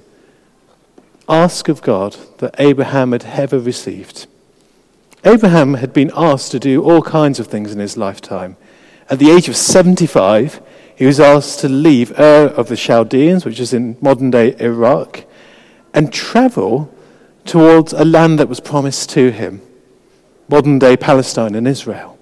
ask 1.28 1.68
of 1.68 1.82
God 1.82 2.16
that 2.38 2.54
Abraham 2.58 3.12
had 3.12 3.24
ever 3.24 3.58
received. 3.58 4.26
Abraham 5.24 5.74
had 5.74 5.92
been 5.92 6.10
asked 6.16 6.50
to 6.52 6.58
do 6.58 6.82
all 6.82 7.02
kinds 7.02 7.38
of 7.38 7.46
things 7.46 7.72
in 7.72 7.78
his 7.78 7.96
lifetime. 7.96 8.56
At 9.08 9.18
the 9.18 9.30
age 9.30 9.48
of 9.48 9.56
75, 9.56 10.62
he 10.96 11.04
was 11.04 11.20
asked 11.20 11.60
to 11.60 11.68
leave 11.68 12.18
Ur 12.18 12.46
of 12.56 12.68
the 12.68 12.76
Chaldeans, 12.76 13.44
which 13.44 13.60
is 13.60 13.72
in 13.72 13.96
modern 14.00 14.30
day 14.30 14.54
Iraq, 14.58 15.24
and 15.92 16.12
travel 16.12 16.92
towards 17.44 17.92
a 17.92 18.04
land 18.04 18.38
that 18.38 18.48
was 18.48 18.60
promised 18.60 19.10
to 19.10 19.30
him 19.30 19.62
modern 20.50 20.78
day 20.78 20.96
Palestine 20.96 21.54
and 21.54 21.66
Israel. 21.66 22.18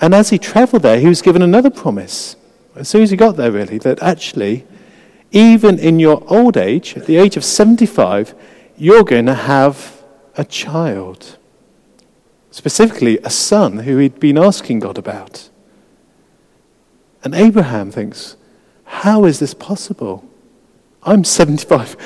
And 0.00 0.14
as 0.14 0.30
he 0.30 0.38
traveled 0.38 0.82
there, 0.82 0.98
he 0.98 1.06
was 1.06 1.22
given 1.22 1.40
another 1.40 1.70
promise. 1.70 2.36
As 2.74 2.88
soon 2.88 3.02
as 3.02 3.10
he 3.10 3.16
got 3.16 3.36
there, 3.36 3.52
really, 3.52 3.78
that 3.78 4.02
actually, 4.02 4.66
even 5.30 5.78
in 5.78 6.00
your 6.00 6.24
old 6.26 6.56
age, 6.56 6.96
at 6.96 7.06
the 7.06 7.16
age 7.16 7.36
of 7.36 7.44
75, 7.44 8.34
you're 8.76 9.04
going 9.04 9.26
to 9.26 9.34
have 9.34 10.02
a 10.36 10.44
child. 10.44 11.36
Specifically, 12.50 13.18
a 13.18 13.30
son 13.30 13.78
who 13.78 13.98
he'd 13.98 14.18
been 14.18 14.38
asking 14.38 14.80
God 14.80 14.98
about. 14.98 15.48
And 17.22 17.34
Abraham 17.34 17.90
thinks, 17.90 18.36
how 18.84 19.24
is 19.24 19.38
this 19.38 19.54
possible? 19.54 20.28
I'm 21.02 21.24
75. 21.24 21.96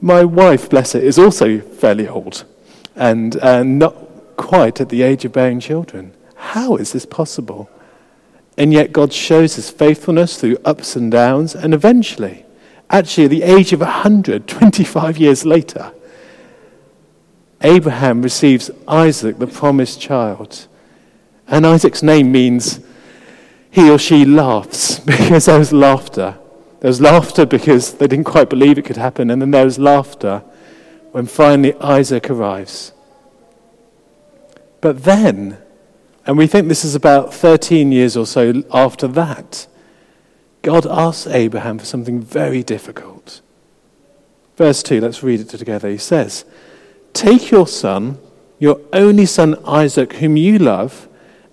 My 0.00 0.24
wife, 0.24 0.70
bless 0.70 0.92
her, 0.92 1.00
is 1.00 1.18
also 1.18 1.60
fairly 1.60 2.08
old 2.08 2.44
and 2.96 3.36
uh, 3.40 3.62
not 3.62 3.96
quite 4.36 4.80
at 4.80 4.88
the 4.88 5.02
age 5.02 5.24
of 5.24 5.32
bearing 5.32 5.60
children. 5.60 6.14
How 6.36 6.76
is 6.76 6.92
this 6.92 7.06
possible? 7.06 7.70
And 8.56 8.72
yet 8.72 8.92
God 8.92 9.12
shows 9.12 9.56
his 9.56 9.70
faithfulness 9.70 10.40
through 10.40 10.58
ups 10.64 10.96
and 10.96 11.10
downs, 11.10 11.54
and 11.54 11.72
eventually, 11.72 12.44
actually 12.88 13.24
at 13.24 13.30
the 13.30 13.42
age 13.42 13.72
of 13.72 13.80
100, 13.80 14.46
25 14.46 15.18
years 15.18 15.46
later, 15.46 15.92
Abraham 17.62 18.22
receives 18.22 18.70
Isaac, 18.88 19.38
the 19.38 19.46
promised 19.46 20.00
child. 20.00 20.66
And 21.46 21.66
Isaac's 21.66 22.02
name 22.02 22.32
means 22.32 22.80
he 23.70 23.90
or 23.90 23.98
she 23.98 24.24
laughs 24.24 24.98
because 25.06 25.46
there 25.46 25.58
was 25.58 25.72
laughter. 25.72 26.38
There 26.80 26.88
was 26.88 27.00
laughter 27.00 27.44
because 27.44 27.94
they 27.94 28.06
didn't 28.06 28.24
quite 28.24 28.48
believe 28.48 28.78
it 28.78 28.86
could 28.86 28.96
happen, 28.96 29.30
and 29.30 29.40
then 29.40 29.50
there 29.50 29.64
was 29.64 29.78
laughter 29.78 30.42
when 31.12 31.26
finally 31.26 31.74
Isaac 31.74 32.30
arrives. 32.30 32.92
But 34.80 35.04
then, 35.04 35.58
and 36.26 36.38
we 36.38 36.46
think 36.46 36.68
this 36.68 36.84
is 36.84 36.94
about 36.94 37.34
13 37.34 37.92
years 37.92 38.16
or 38.16 38.26
so 38.26 38.62
after 38.72 39.06
that, 39.08 39.66
God 40.62 40.86
asks 40.86 41.26
Abraham 41.26 41.78
for 41.78 41.84
something 41.84 42.20
very 42.20 42.62
difficult. 42.62 43.40
Verse 44.56 44.82
2, 44.82 45.00
let's 45.00 45.22
read 45.22 45.40
it 45.40 45.48
together. 45.48 45.88
He 45.88 45.98
says, 45.98 46.44
Take 47.12 47.50
your 47.50 47.66
son, 47.66 48.18
your 48.58 48.80
only 48.92 49.26
son 49.26 49.56
Isaac, 49.66 50.14
whom 50.14 50.36
you 50.36 50.58
love, 50.58 51.08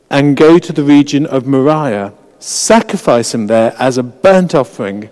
and 0.10 0.38
go 0.38 0.58
to 0.58 0.74
the 0.74 0.84
region 0.84 1.26
of 1.26 1.46
Moriah. 1.46 2.14
Sacrifice 2.40 3.34
him 3.34 3.48
there 3.48 3.76
as 3.80 3.98
a 3.98 4.04
burnt 4.04 4.54
offering 4.54 5.10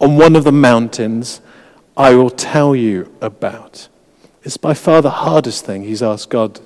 on 0.00 0.16
one 0.16 0.36
of 0.36 0.44
the 0.44 0.52
mountains 0.52 1.40
I 1.96 2.14
will 2.14 2.30
tell 2.30 2.76
you 2.76 3.12
about. 3.20 3.88
It's 4.42 4.56
by 4.56 4.74
far 4.74 5.02
the 5.02 5.10
hardest 5.10 5.64
thing 5.64 5.84
he's 5.84 6.02
asked 6.02 6.30
God 6.30 6.60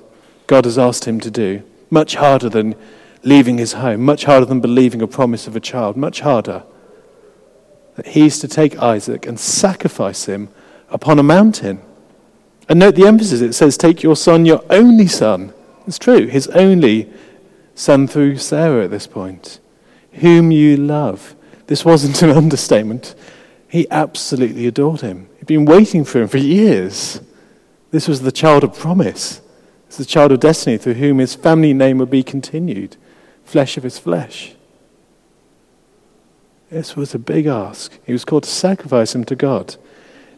God 0.47 0.65
has 0.65 0.77
asked 0.77 1.05
him 1.05 1.19
to 1.21 1.31
do. 1.31 1.63
Much 1.89 2.15
harder 2.15 2.49
than 2.49 2.75
leaving 3.23 3.57
his 3.57 3.73
home, 3.73 4.01
much 4.01 4.25
harder 4.25 4.45
than 4.45 4.59
believing 4.59 5.01
a 5.01 5.07
promise 5.07 5.47
of 5.47 5.55
a 5.55 5.59
child, 5.59 5.95
much 5.95 6.19
harder. 6.19 6.63
That 7.95 8.07
he's 8.07 8.39
to 8.39 8.47
take 8.47 8.77
Isaac 8.77 9.25
and 9.25 9.39
sacrifice 9.39 10.25
him 10.25 10.49
upon 10.89 11.19
a 11.19 11.23
mountain. 11.23 11.81
And 12.67 12.79
note 12.79 12.95
the 12.95 13.07
emphasis 13.07 13.41
it 13.41 13.53
says, 13.53 13.77
Take 13.77 14.03
your 14.03 14.15
son, 14.15 14.45
your 14.45 14.63
only 14.69 15.07
son. 15.07 15.53
It's 15.87 15.99
true, 15.99 16.27
his 16.27 16.47
only 16.49 17.11
son 17.75 18.07
through 18.07 18.37
Sarah 18.37 18.85
at 18.85 18.91
this 18.91 19.07
point, 19.07 19.59
whom 20.13 20.51
you 20.51 20.77
love. 20.77 21.35
This 21.67 21.85
wasn't 21.85 22.21
an 22.21 22.29
understatement. 22.37 23.15
He 23.67 23.87
absolutely 23.89 24.67
adored 24.67 25.01
him. 25.01 25.29
He'd 25.39 25.47
been 25.47 25.65
waiting 25.65 26.03
for 26.05 26.21
him 26.21 26.27
for 26.27 26.37
years. 26.37 27.21
This 27.91 28.07
was 28.07 28.21
the 28.21 28.31
child 28.31 28.63
of 28.63 28.77
promise. 28.77 29.41
It's 29.87 29.97
the 29.97 30.05
child 30.05 30.31
of 30.31 30.39
destiny 30.39 30.77
through 30.77 30.95
whom 30.95 31.19
his 31.19 31.35
family 31.35 31.73
name 31.73 31.99
would 31.99 32.09
be 32.09 32.23
continued, 32.23 32.97
flesh 33.43 33.77
of 33.77 33.83
his 33.83 33.99
flesh. 33.99 34.55
This 36.69 36.95
was 36.95 37.13
a 37.13 37.19
big 37.19 37.45
ask. 37.45 37.99
He 38.03 38.11
was 38.11 38.25
called 38.25 38.43
to 38.43 38.49
sacrifice 38.49 39.13
him 39.13 39.23
to 39.25 39.35
God. 39.35 39.75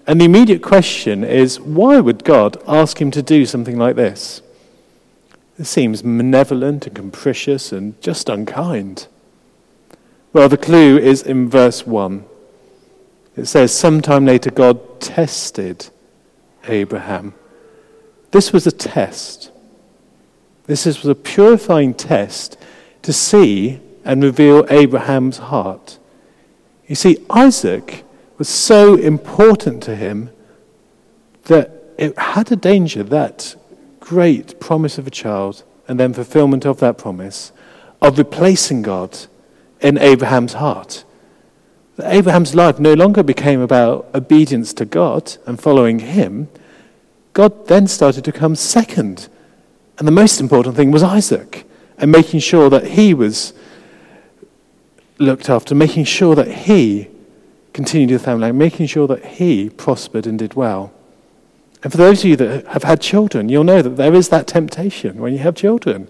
And 0.05 0.20
the 0.20 0.25
immediate 0.25 0.62
question 0.62 1.24
is 1.24 1.60
why 1.60 2.00
would 2.00 2.25
God 2.25 2.62
ask 2.67 3.01
him 3.01 3.10
to 3.12 3.22
do 3.22 3.46
something 3.46 3.77
like 3.77 3.96
this? 3.96 4.41
It 5.58 5.63
seems 5.63 6.03
malevolent 6.03 6.88
and 6.88 6.96
capricious 6.96 7.72
and 7.72 8.00
just 8.01 8.27
unkind. 8.27 9.08
Well, 10.36 10.50
the 10.50 10.58
clue 10.58 10.98
is 10.98 11.22
in 11.22 11.50
verse 11.50 11.88
1. 11.88 12.25
It 13.38 13.46
says, 13.46 13.74
Sometime 13.74 14.25
later, 14.25 14.51
God 14.51 15.00
tested 15.00 15.89
Abraham 16.68 17.34
this 18.36 18.51
was 18.51 18.68
a 18.68 18.72
test. 18.72 19.50
This 20.65 20.86
was 20.86 21.06
a 21.06 21.15
purifying 21.15 21.94
test 21.94 22.58
to 23.04 23.13
see 23.13 23.80
and 24.04 24.22
reveal 24.22 24.65
Abraham's 24.70 25.38
heart. 25.38 26.00
You 26.86 26.96
see, 26.96 27.25
Isaac 27.30 28.04
was 28.38 28.50
so 28.50 28.96
important 28.96 29.82
to 29.84 29.96
him 29.96 30.32
that 31.44 31.72
it 31.98 32.20
had 32.20 32.51
a 32.51 32.58
danger 32.58 33.04
that 33.04 33.56
great 34.01 34.60
promise 34.60 34.98
of 34.98 35.08
a 35.08 35.12
child 35.12 35.63
and 35.88 35.98
then 35.98 36.13
fulfillment 36.13 36.65
of 36.65 36.82
that 36.82 36.98
promise 36.98 37.54
of 38.01 38.18
replacing 38.18 38.82
God 38.82 39.18
in 39.86 40.00
Abraham's 40.00 40.54
heart. 40.54 41.04
That 41.98 42.12
Abraham's 42.12 42.56
life 42.56 42.80
no 42.80 42.96
longer 42.96 43.22
became 43.22 43.62
about 43.62 44.10
obedience 44.15 44.74
to 44.74 44.86
God 44.86 45.38
and 45.46 45.62
following 45.62 46.00
him 46.00 46.50
God 47.34 47.68
then 47.68 47.86
started 47.86 48.24
to 48.25 48.32
come 48.32 48.56
second. 48.56 49.27
And 50.00 50.08
the 50.08 50.12
most 50.12 50.39
important 50.39 50.75
thing 50.75 50.89
was 50.89 51.04
Isaac 51.04 51.70
and 51.98 52.12
making 52.12 52.39
sure 52.39 52.70
that 52.70 52.88
he 52.88 53.13
was 53.13 53.54
looked 55.20 55.50
after, 55.50 55.75
making 55.75 56.06
sure 56.06 56.34
that 56.34 56.50
he 56.50 57.10
continued 57.74 58.20
the 58.20 58.24
family, 58.24 58.51
making 58.54 58.88
sure 58.88 59.06
that 59.08 59.24
he 59.24 59.70
prospered 59.70 60.25
and 60.25 60.39
did 60.39 60.56
well. 60.56 60.94
And 61.84 61.92
for 61.92 61.98
those 61.98 62.24
of 62.24 62.30
you 62.30 62.36
that 62.38 62.68
have 62.68 62.84
had 62.84 63.01
children, 63.01 63.50
you'll 63.50 63.65
know 63.65 63.82
that 63.82 63.98
there 63.98 64.13
is 64.13 64.30
that 64.30 64.48
temptation 64.48 65.22
when 65.22 65.34
you 65.34 65.39
have 65.39 65.56
children, 65.56 66.10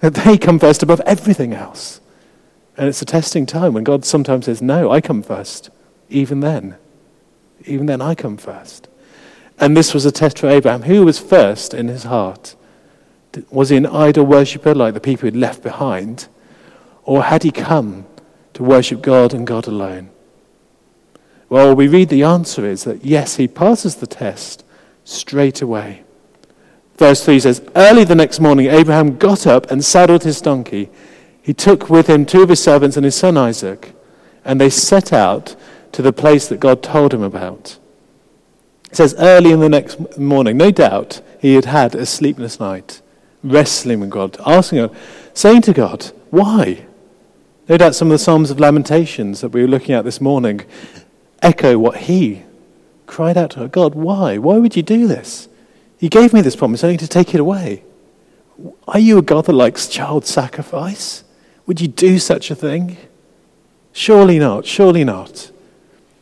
that 0.00 0.14
they 0.14 0.38
come 0.38 0.58
first 0.58 0.82
above 0.82 1.00
everything 1.00 1.54
else. 1.54 2.00
And 2.76 2.88
it's 2.88 3.02
a 3.02 3.06
testing 3.06 3.46
time 3.46 3.72
when 3.72 3.84
God 3.84 4.04
sometimes 4.04 4.46
says, 4.46 4.60
No, 4.60 4.90
I 4.90 5.00
come 5.00 5.22
first. 5.22 5.70
Even 6.08 6.40
then. 6.40 6.76
Even 7.64 7.86
then, 7.86 8.00
I 8.00 8.14
come 8.14 8.36
first. 8.36 8.88
And 9.58 9.76
this 9.76 9.94
was 9.94 10.04
a 10.04 10.12
test 10.12 10.38
for 10.38 10.48
Abraham. 10.48 10.82
Who 10.82 11.04
was 11.04 11.18
first 11.18 11.72
in 11.72 11.88
his 11.88 12.04
heart? 12.04 12.56
Was 13.50 13.70
he 13.70 13.76
an 13.76 13.86
idol 13.86 14.26
worshipper 14.26 14.74
like 14.74 14.94
the 14.94 15.00
people 15.00 15.26
he'd 15.26 15.36
left 15.36 15.62
behind? 15.62 16.28
Or 17.04 17.24
had 17.24 17.42
he 17.42 17.50
come 17.50 18.06
to 18.54 18.62
worship 18.62 19.02
God 19.02 19.32
and 19.32 19.46
God 19.46 19.66
alone? 19.66 20.10
Well, 21.48 21.74
we 21.74 21.88
read 21.88 22.08
the 22.08 22.22
answer 22.22 22.64
is 22.64 22.84
that 22.84 23.04
yes, 23.04 23.36
he 23.36 23.46
passes 23.46 23.96
the 23.96 24.06
test 24.06 24.64
straight 25.04 25.62
away. 25.62 26.02
Verse 26.96 27.24
3 27.24 27.40
says, 27.40 27.62
Early 27.76 28.04
the 28.04 28.14
next 28.14 28.40
morning, 28.40 28.66
Abraham 28.66 29.16
got 29.16 29.46
up 29.46 29.70
and 29.70 29.84
saddled 29.84 30.24
his 30.24 30.40
donkey. 30.40 30.90
He 31.44 31.52
took 31.52 31.90
with 31.90 32.06
him 32.06 32.24
two 32.24 32.42
of 32.42 32.48
his 32.48 32.62
servants 32.62 32.96
and 32.96 33.04
his 33.04 33.14
son 33.14 33.36
Isaac, 33.36 33.94
and 34.46 34.58
they 34.58 34.70
set 34.70 35.12
out 35.12 35.54
to 35.92 36.00
the 36.00 36.12
place 36.12 36.48
that 36.48 36.58
God 36.58 36.82
told 36.82 37.12
him 37.12 37.22
about. 37.22 37.78
It 38.90 38.96
says, 38.96 39.14
Early 39.18 39.52
in 39.52 39.60
the 39.60 39.68
next 39.68 40.16
morning, 40.16 40.56
no 40.56 40.70
doubt 40.70 41.20
he 41.38 41.54
had 41.54 41.66
had 41.66 41.94
a 41.94 42.06
sleepless 42.06 42.58
night, 42.58 43.02
wrestling 43.42 44.00
with 44.00 44.08
God, 44.08 44.38
asking 44.46 44.78
God, 44.78 44.96
saying 45.34 45.60
to 45.62 45.74
God, 45.74 46.12
Why? 46.30 46.86
No 47.68 47.76
doubt 47.76 47.94
some 47.94 48.08
of 48.08 48.12
the 48.12 48.18
Psalms 48.24 48.50
of 48.50 48.58
Lamentations 48.58 49.42
that 49.42 49.50
we 49.50 49.60
were 49.60 49.68
looking 49.68 49.94
at 49.94 50.06
this 50.06 50.22
morning 50.22 50.62
echo 51.42 51.76
what 51.76 51.98
he 51.98 52.42
cried 53.06 53.36
out 53.36 53.50
to 53.50 53.68
God, 53.68 53.94
Why? 53.94 54.38
Why 54.38 54.56
would 54.56 54.76
you 54.76 54.82
do 54.82 55.06
this? 55.06 55.50
You 55.98 56.08
gave 56.08 56.32
me 56.32 56.40
this 56.40 56.56
promise 56.56 56.82
only 56.82 56.96
to 56.96 57.06
take 57.06 57.34
it 57.34 57.40
away. 57.40 57.84
Are 58.88 58.98
you 58.98 59.18
a 59.18 59.22
God 59.22 59.44
that 59.44 59.52
likes 59.52 59.88
child 59.88 60.24
sacrifice? 60.24 61.23
Would 61.66 61.80
you 61.80 61.88
do 61.88 62.18
such 62.18 62.50
a 62.50 62.54
thing? 62.54 62.96
Surely 63.92 64.38
not, 64.38 64.66
surely 64.66 65.04
not. 65.04 65.50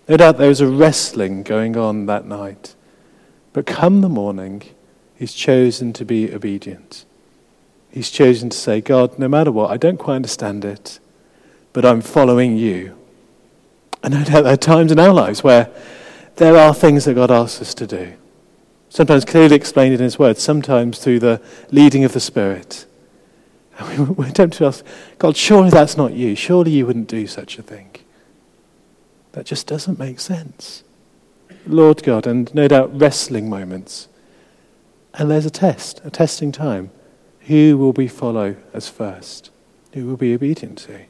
No 0.09 0.17
doubt 0.17 0.39
there 0.39 0.49
was 0.49 0.61
a 0.61 0.67
wrestling 0.67 1.43
going 1.43 1.77
on 1.77 2.07
that 2.07 2.27
night. 2.27 2.75
But 3.53 3.67
come 3.67 4.01
the 4.01 4.09
morning, 4.09 4.63
he's 5.17 5.33
chosen 5.33 5.93
to 5.95 6.05
be 6.05 6.33
obedient. 6.33 7.05
He's 7.91 8.11
chosen 8.11 8.51
to 8.51 8.57
say, 8.57 8.81
God, 8.81 9.19
no 9.19 9.29
matter 9.29 9.53
what, 9.53 9.71
I 9.71 9.77
don't 9.77 9.99
quite 9.99 10.17
understand 10.17 10.65
it, 10.65 10.99
but 11.73 11.85
I'm 11.85 12.01
following 12.01 12.57
you. 12.57 12.97
And 14.03 14.15
no 14.15 14.25
doubt 14.25 14.45
there 14.45 14.53
are 14.55 14.57
times 14.57 14.91
in 14.91 14.99
our 14.99 15.13
lives 15.13 15.45
where 15.45 15.71
there 16.37 16.57
are 16.57 16.75
things 16.75 17.05
that 17.05 17.15
God 17.15 17.31
asks 17.31 17.61
us 17.61 17.75
to 17.75 17.87
do. 17.87 18.15
Sometimes 18.89 19.25
clearly 19.25 19.57
explained 19.57 19.95
in 19.95 20.01
His 20.01 20.19
Word, 20.19 20.39
sometimes 20.39 20.99
through 20.99 21.21
the 21.21 21.41
leading 21.71 22.05
of 22.05 22.13
the 22.13 22.21
Spirit. 22.21 22.87
And 23.91 24.17
we're 24.17 24.31
tempted 24.31 24.59
to 24.59 24.67
ask, 24.67 24.85
God, 25.19 25.37
surely 25.37 25.71
that's 25.71 25.97
not 25.97 26.13
you. 26.13 26.35
Surely 26.35 26.71
you 26.73 26.87
wouldn't 26.87 27.09
do 27.09 27.27
such 27.27 27.59
a 27.59 27.63
thing. 27.63 27.91
That 29.33 29.47
just 29.47 29.67
doesn't 29.67 29.99
make 29.99 30.21
sense. 30.21 30.85
Lord 31.67 32.03
God, 32.03 32.27
and 32.27 32.53
no 32.55 32.69
doubt 32.69 32.99
wrestling 32.99 33.49
moments. 33.49 34.09
And 35.15 35.31
there's 35.31 35.47
a 35.47 35.51
test, 35.51 36.01
a 36.05 36.11
testing 36.11 36.53
time. 36.53 36.91
Who 37.43 37.77
will 37.77 37.93
we 37.93 38.09
follow 38.09 38.57
as 38.73 38.89
first? 38.89 39.51
Who 39.95 40.07
will 40.07 40.17
be 40.17 40.35
obedient 40.35 40.79
to? 40.79 41.03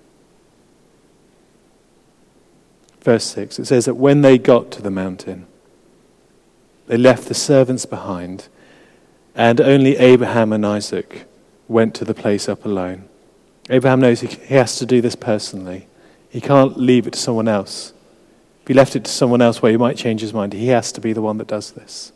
Verse 3.00 3.24
6, 3.24 3.58
it 3.58 3.64
says 3.66 3.86
that 3.86 3.94
when 3.94 4.22
they 4.22 4.38
got 4.38 4.70
to 4.72 4.82
the 4.82 4.90
mountain, 4.90 5.46
they 6.86 6.96
left 6.96 7.26
the 7.26 7.34
servants 7.34 7.84
behind, 7.84 8.48
and 9.34 9.60
only 9.60 9.96
Abraham 9.96 10.52
and 10.52 10.64
Isaac 10.64 11.26
went 11.68 11.94
to 11.96 12.04
the 12.04 12.14
place 12.14 12.48
up 12.48 12.64
alone. 12.64 13.08
Abraham 13.70 14.00
knows 14.00 14.20
he, 14.20 14.26
he 14.26 14.54
has 14.54 14.76
to 14.78 14.86
do 14.86 15.00
this 15.00 15.14
personally. 15.14 15.86
He 16.28 16.40
can't 16.40 16.78
leave 16.78 17.06
it 17.06 17.12
to 17.14 17.18
someone 17.18 17.48
else. 17.48 17.92
If 18.62 18.68
he 18.68 18.74
left 18.74 18.96
it 18.96 19.04
to 19.04 19.10
someone 19.10 19.42
else 19.42 19.60
where 19.60 19.72
he 19.72 19.78
might 19.78 19.96
change 19.96 20.20
his 20.20 20.34
mind, 20.34 20.52
he 20.52 20.68
has 20.68 20.92
to 20.92 21.00
be 21.00 21.12
the 21.12 21.22
one 21.22 21.38
that 21.38 21.48
does 21.48 21.72
this. 21.72 22.12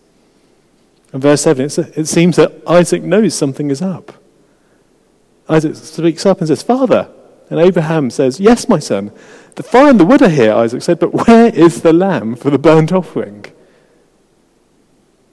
In 1.12 1.20
verse 1.20 1.42
7, 1.42 1.64
it 1.96 2.06
seems 2.06 2.36
that 2.36 2.52
Isaac 2.66 3.02
knows 3.02 3.34
something 3.34 3.70
is 3.70 3.82
up. 3.82 4.12
Isaac 5.48 5.76
speaks 5.76 6.26
up 6.26 6.38
and 6.38 6.48
says, 6.48 6.62
Father. 6.62 7.08
And 7.48 7.60
Abraham 7.60 8.10
says, 8.10 8.40
Yes, 8.40 8.68
my 8.68 8.80
son. 8.80 9.12
The 9.56 9.62
fire 9.62 9.88
and 9.88 9.98
the 9.98 10.04
wood 10.04 10.20
are 10.22 10.28
here, 10.28 10.52
Isaac 10.52 10.82
said, 10.82 10.98
but 10.98 11.26
where 11.26 11.46
is 11.46 11.80
the 11.80 11.92
lamb 11.92 12.36
for 12.36 12.50
the 12.50 12.58
burnt 12.58 12.92
offering? 12.92 13.46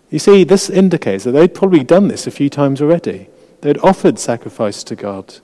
You 0.10 0.20
see, 0.20 0.46
this 0.46 0.70
indicates 0.70 1.26
that 1.26 1.32
they'd 1.32 1.54
probably 1.54 1.84
done 1.84 2.08
this 2.08 2.26
a 2.26 2.32
few 2.32 2.50
times 2.50 2.82
already. 2.82 3.28
They'd 3.64 3.78
offered 3.78 4.20
sacrifice 4.20 4.84
to 4.84 4.94
God 4.94 5.36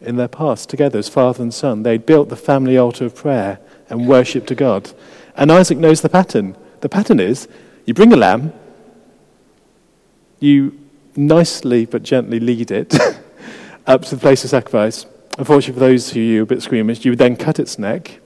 in 0.00 0.16
their 0.16 0.28
past 0.28 0.70
together 0.70 0.98
as 0.98 1.10
father 1.10 1.42
and 1.42 1.52
son. 1.52 1.82
They'd 1.82 2.06
built 2.06 2.30
the 2.30 2.36
family 2.36 2.78
altar 2.78 3.04
of 3.04 3.14
prayer 3.14 3.60
and 3.90 4.08
worship 4.08 4.46
to 4.46 4.54
God. 4.54 4.90
And 5.36 5.52
Isaac 5.52 5.76
knows 5.76 6.00
the 6.00 6.08
pattern. 6.08 6.56
The 6.80 6.88
pattern 6.88 7.20
is 7.20 7.48
you 7.84 7.92
bring 7.92 8.14
a 8.14 8.16
lamb, 8.16 8.54
you 10.38 10.78
nicely 11.14 11.84
but 11.84 12.02
gently 12.02 12.40
lead 12.40 12.70
it 12.70 12.98
up 13.86 14.06
to 14.06 14.14
the 14.14 14.20
place 14.22 14.42
of 14.42 14.48
sacrifice. 14.48 15.04
Unfortunately, 15.36 15.74
for 15.74 15.80
those 15.80 16.10
of 16.10 16.16
you 16.16 16.44
a 16.44 16.46
bit 16.46 16.62
squeamish, 16.62 17.04
you 17.04 17.10
would 17.10 17.18
then 17.18 17.36
cut 17.36 17.58
its 17.58 17.78
neck, 17.78 18.20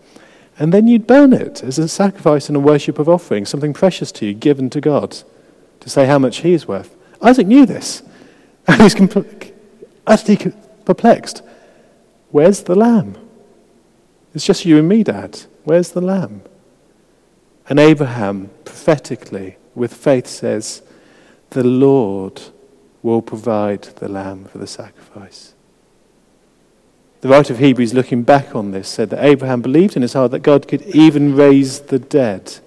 and 0.61 0.73
then 0.73 0.87
you'd 0.87 1.09
burn 1.09 1.33
it 1.33 1.61
as 1.64 1.77
a 1.81 1.88
sacrifice 1.88 2.47
and 2.47 2.57
a 2.57 2.61
worship 2.61 3.01
of 3.01 3.09
offering, 3.09 3.47
something 3.47 3.73
precious 3.73 4.12
to 4.12 4.27
you, 4.27 4.33
given 4.33 4.70
to 4.70 4.81
God, 4.81 5.16
to 5.81 5.90
say 5.90 6.07
how 6.07 6.20
much 6.20 6.38
he 6.38 6.53
is 6.53 6.68
worth. 6.68 6.97
Isaac 7.20 7.49
knew 7.49 7.66
this, 7.66 8.05
and 8.66 8.83
he's 8.83 8.94
utterly 10.07 10.53
perplexed. 10.85 11.42
Where's 12.31 12.62
the 12.62 12.74
lamb? 12.74 13.16
It's 14.35 14.44
just 14.44 14.64
you 14.64 14.79
and 14.79 14.88
me, 14.88 15.05
Dad. 15.05 15.42
Where's 15.64 15.92
the 15.92 16.00
lamb? 16.00 16.42
And 17.68 17.79
Abraham, 17.79 18.50
prophetically, 18.64 19.57
with 19.74 19.94
faith, 19.94 20.27
says, 20.27 20.83
The 21.50 21.64
Lord 21.64 22.42
will 23.03 23.22
provide 23.22 23.83
the 23.83 24.09
lamb 24.09 24.46
for 24.46 24.59
the 24.59 24.66
sacrifice. 24.66 25.55
The 27.20 27.29
writer 27.29 27.55
of 27.55 27.59
Hebrews, 27.59 27.94
looking 27.94 28.22
back 28.22 28.55
on 28.55 28.72
this, 28.72 28.88
said 28.88 29.11
that 29.11 29.24
Abraham 29.24 29.62
believed 29.62 29.96
in 29.96 30.03
his 30.03 30.12
heart 30.12 30.31
that 30.33 30.40
God 30.40 30.68
could 30.68 30.83
even 30.83 31.35
raise 31.35 31.81
the 31.81 31.98
dead. 31.98 32.59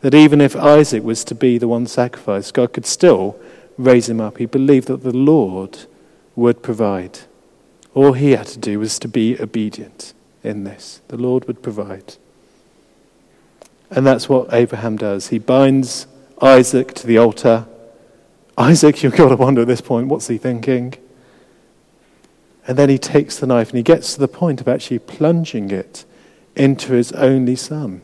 That 0.00 0.14
even 0.14 0.40
if 0.40 0.56
Isaac 0.56 1.04
was 1.04 1.22
to 1.24 1.34
be 1.34 1.58
the 1.58 1.68
one 1.68 1.86
sacrificed, 1.86 2.54
God 2.54 2.72
could 2.72 2.86
still 2.86 3.38
raise 3.76 4.08
him 4.08 4.20
up. 4.20 4.38
He 4.38 4.46
believed 4.46 4.88
that 4.88 5.02
the 5.02 5.16
Lord 5.16 5.86
would 6.36 6.62
provide. 6.62 7.20
All 7.94 8.12
he 8.12 8.32
had 8.32 8.46
to 8.48 8.58
do 8.58 8.78
was 8.78 8.98
to 9.00 9.08
be 9.08 9.40
obedient 9.40 10.14
in 10.42 10.64
this. 10.64 11.00
The 11.08 11.16
Lord 11.16 11.46
would 11.46 11.62
provide. 11.62 12.16
And 13.90 14.06
that's 14.06 14.28
what 14.28 14.52
Abraham 14.52 14.96
does. 14.96 15.28
He 15.28 15.38
binds 15.38 16.06
Isaac 16.42 16.94
to 16.94 17.06
the 17.06 17.18
altar. 17.18 17.66
Isaac, 18.58 19.02
you've 19.02 19.16
got 19.16 19.28
to 19.28 19.36
wonder 19.36 19.62
at 19.62 19.68
this 19.68 19.80
point, 19.80 20.08
what's 20.08 20.28
he 20.28 20.38
thinking? 20.38 20.94
And 22.66 22.78
then 22.78 22.88
he 22.88 22.98
takes 22.98 23.38
the 23.38 23.46
knife 23.46 23.68
and 23.70 23.76
he 23.76 23.82
gets 23.82 24.14
to 24.14 24.20
the 24.20 24.28
point 24.28 24.60
of 24.60 24.68
actually 24.68 24.98
plunging 24.98 25.70
it 25.70 26.04
into 26.56 26.92
his 26.94 27.12
only 27.12 27.56
son. 27.56 28.02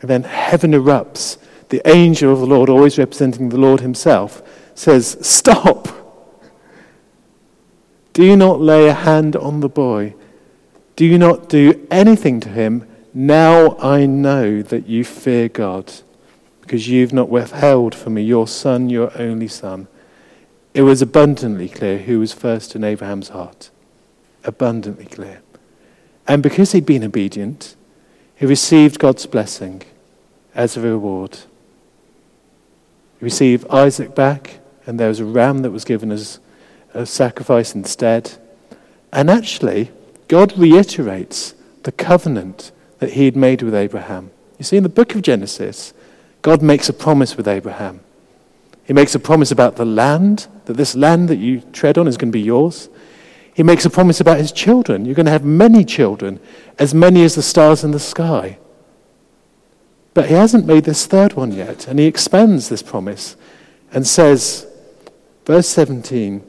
And 0.00 0.10
then 0.10 0.22
heaven 0.24 0.72
erupts. 0.72 1.38
The 1.68 1.86
angel 1.88 2.32
of 2.32 2.40
the 2.40 2.46
Lord, 2.46 2.68
always 2.68 2.98
representing 2.98 3.48
the 3.48 3.58
Lord 3.58 3.80
himself, 3.80 4.42
says, 4.74 5.16
Stop! 5.20 5.88
Do 8.12 8.36
not 8.36 8.60
lay 8.60 8.88
a 8.88 8.94
hand 8.94 9.36
on 9.36 9.60
the 9.60 9.68
boy. 9.68 10.14
Do 10.94 11.18
not 11.18 11.48
do 11.48 11.86
anything 11.90 12.40
to 12.40 12.48
him 12.48 12.86
now 13.18 13.78
I 13.78 14.04
know 14.04 14.60
that 14.60 14.88
you 14.88 15.02
fear 15.02 15.48
God, 15.48 15.90
because 16.60 16.86
you've 16.86 17.14
not 17.14 17.30
withheld 17.30 17.94
from 17.94 18.12
me 18.12 18.22
your 18.22 18.46
son, 18.46 18.90
your 18.90 19.10
only 19.18 19.48
son. 19.48 19.88
It 20.74 20.82
was 20.82 21.00
abundantly 21.00 21.70
clear 21.70 21.96
who 21.96 22.20
was 22.20 22.34
first 22.34 22.76
in 22.76 22.84
Abraham's 22.84 23.30
heart. 23.30 23.70
Abundantly 24.44 25.06
clear. 25.06 25.40
And 26.28 26.42
because 26.42 26.72
he'd 26.72 26.84
been 26.84 27.04
obedient, 27.04 27.74
he 28.34 28.44
received 28.44 28.98
God's 28.98 29.24
blessing 29.24 29.80
as 30.54 30.76
a 30.76 30.82
reward. 30.82 31.38
He 33.18 33.24
received 33.24 33.66
Isaac 33.70 34.14
back, 34.14 34.60
and 34.86 35.00
there 35.00 35.08
was 35.08 35.20
a 35.20 35.24
ram 35.24 35.62
that 35.62 35.70
was 35.70 35.84
given 35.84 36.12
as 36.12 36.38
a 36.94 37.06
sacrifice 37.06 37.74
instead. 37.74 38.32
And 39.12 39.30
actually, 39.30 39.90
God 40.28 40.56
reiterates 40.58 41.54
the 41.84 41.92
covenant 41.92 42.72
that 42.98 43.12
he 43.12 43.24
had 43.24 43.36
made 43.36 43.62
with 43.62 43.74
Abraham. 43.74 44.30
You 44.58 44.64
see, 44.64 44.76
in 44.76 44.82
the 44.82 44.88
book 44.88 45.14
of 45.14 45.22
Genesis, 45.22 45.92
God 46.42 46.62
makes 46.62 46.88
a 46.88 46.92
promise 46.92 47.36
with 47.36 47.48
Abraham. 47.48 48.00
He 48.84 48.92
makes 48.92 49.14
a 49.14 49.18
promise 49.18 49.50
about 49.50 49.76
the 49.76 49.84
land, 49.84 50.46
that 50.66 50.76
this 50.76 50.94
land 50.94 51.28
that 51.28 51.36
you 51.36 51.60
tread 51.72 51.98
on 51.98 52.06
is 52.06 52.16
going 52.16 52.30
to 52.30 52.38
be 52.38 52.40
yours. 52.40 52.88
He 53.52 53.62
makes 53.62 53.84
a 53.84 53.90
promise 53.90 54.20
about 54.20 54.38
his 54.38 54.52
children. 54.52 55.04
You're 55.04 55.14
going 55.14 55.26
to 55.26 55.32
have 55.32 55.44
many 55.44 55.84
children, 55.84 56.40
as 56.78 56.94
many 56.94 57.24
as 57.24 57.34
the 57.34 57.42
stars 57.42 57.82
in 57.82 57.90
the 57.90 57.98
sky. 57.98 58.58
But 60.16 60.28
he 60.28 60.34
hasn't 60.34 60.64
made 60.64 60.84
this 60.84 61.04
third 61.04 61.34
one 61.34 61.52
yet, 61.52 61.86
and 61.86 61.98
he 61.98 62.06
expands 62.06 62.70
this 62.70 62.82
promise 62.82 63.36
and 63.92 64.06
says, 64.06 64.66
verse 65.44 65.68
17, 65.68 66.42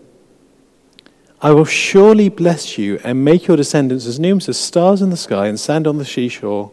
I 1.41 1.51
will 1.51 1.65
surely 1.65 2.29
bless 2.29 2.77
you 2.77 2.97
and 3.03 3.25
make 3.25 3.45
your 3.45 3.57
descendants 3.57 4.05
as 4.05 4.21
numerous 4.21 4.47
as 4.47 4.57
stars 4.57 5.01
in 5.01 5.09
the 5.09 5.17
sky 5.17 5.47
and 5.47 5.59
sand 5.59 5.85
on 5.85 5.97
the 5.97 6.05
seashore. 6.05 6.71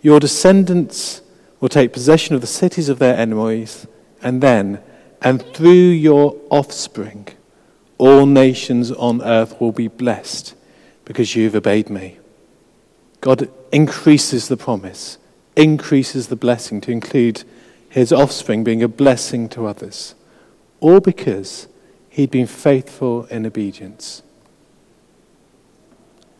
Your 0.00 0.18
descendants 0.18 1.22
will 1.60 1.68
take 1.68 1.92
possession 1.92 2.34
of 2.34 2.40
the 2.40 2.48
cities 2.48 2.88
of 2.88 2.98
their 2.98 3.16
enemies, 3.16 3.86
and 4.20 4.42
then, 4.42 4.80
and 5.20 5.44
through 5.54 5.70
your 5.70 6.34
offspring, 6.50 7.28
all 7.98 8.26
nations 8.26 8.90
on 8.90 9.22
earth 9.22 9.60
will 9.60 9.70
be 9.70 9.86
blessed 9.86 10.56
because 11.04 11.36
you've 11.36 11.54
obeyed 11.54 11.88
me. 11.88 12.18
God 13.20 13.48
increases 13.70 14.48
the 14.48 14.56
promise, 14.56 15.18
increases 15.56 16.28
the 16.28 16.36
blessing 16.36 16.80
to 16.82 16.90
include 16.90 17.44
his 17.88 18.12
offspring 18.12 18.64
being 18.64 18.82
a 18.82 18.88
blessing 18.88 19.48
to 19.50 19.66
others. 19.66 20.14
All 20.80 21.00
because 21.00 21.68
he'd 22.08 22.30
been 22.30 22.46
faithful 22.46 23.26
in 23.26 23.46
obedience. 23.46 24.22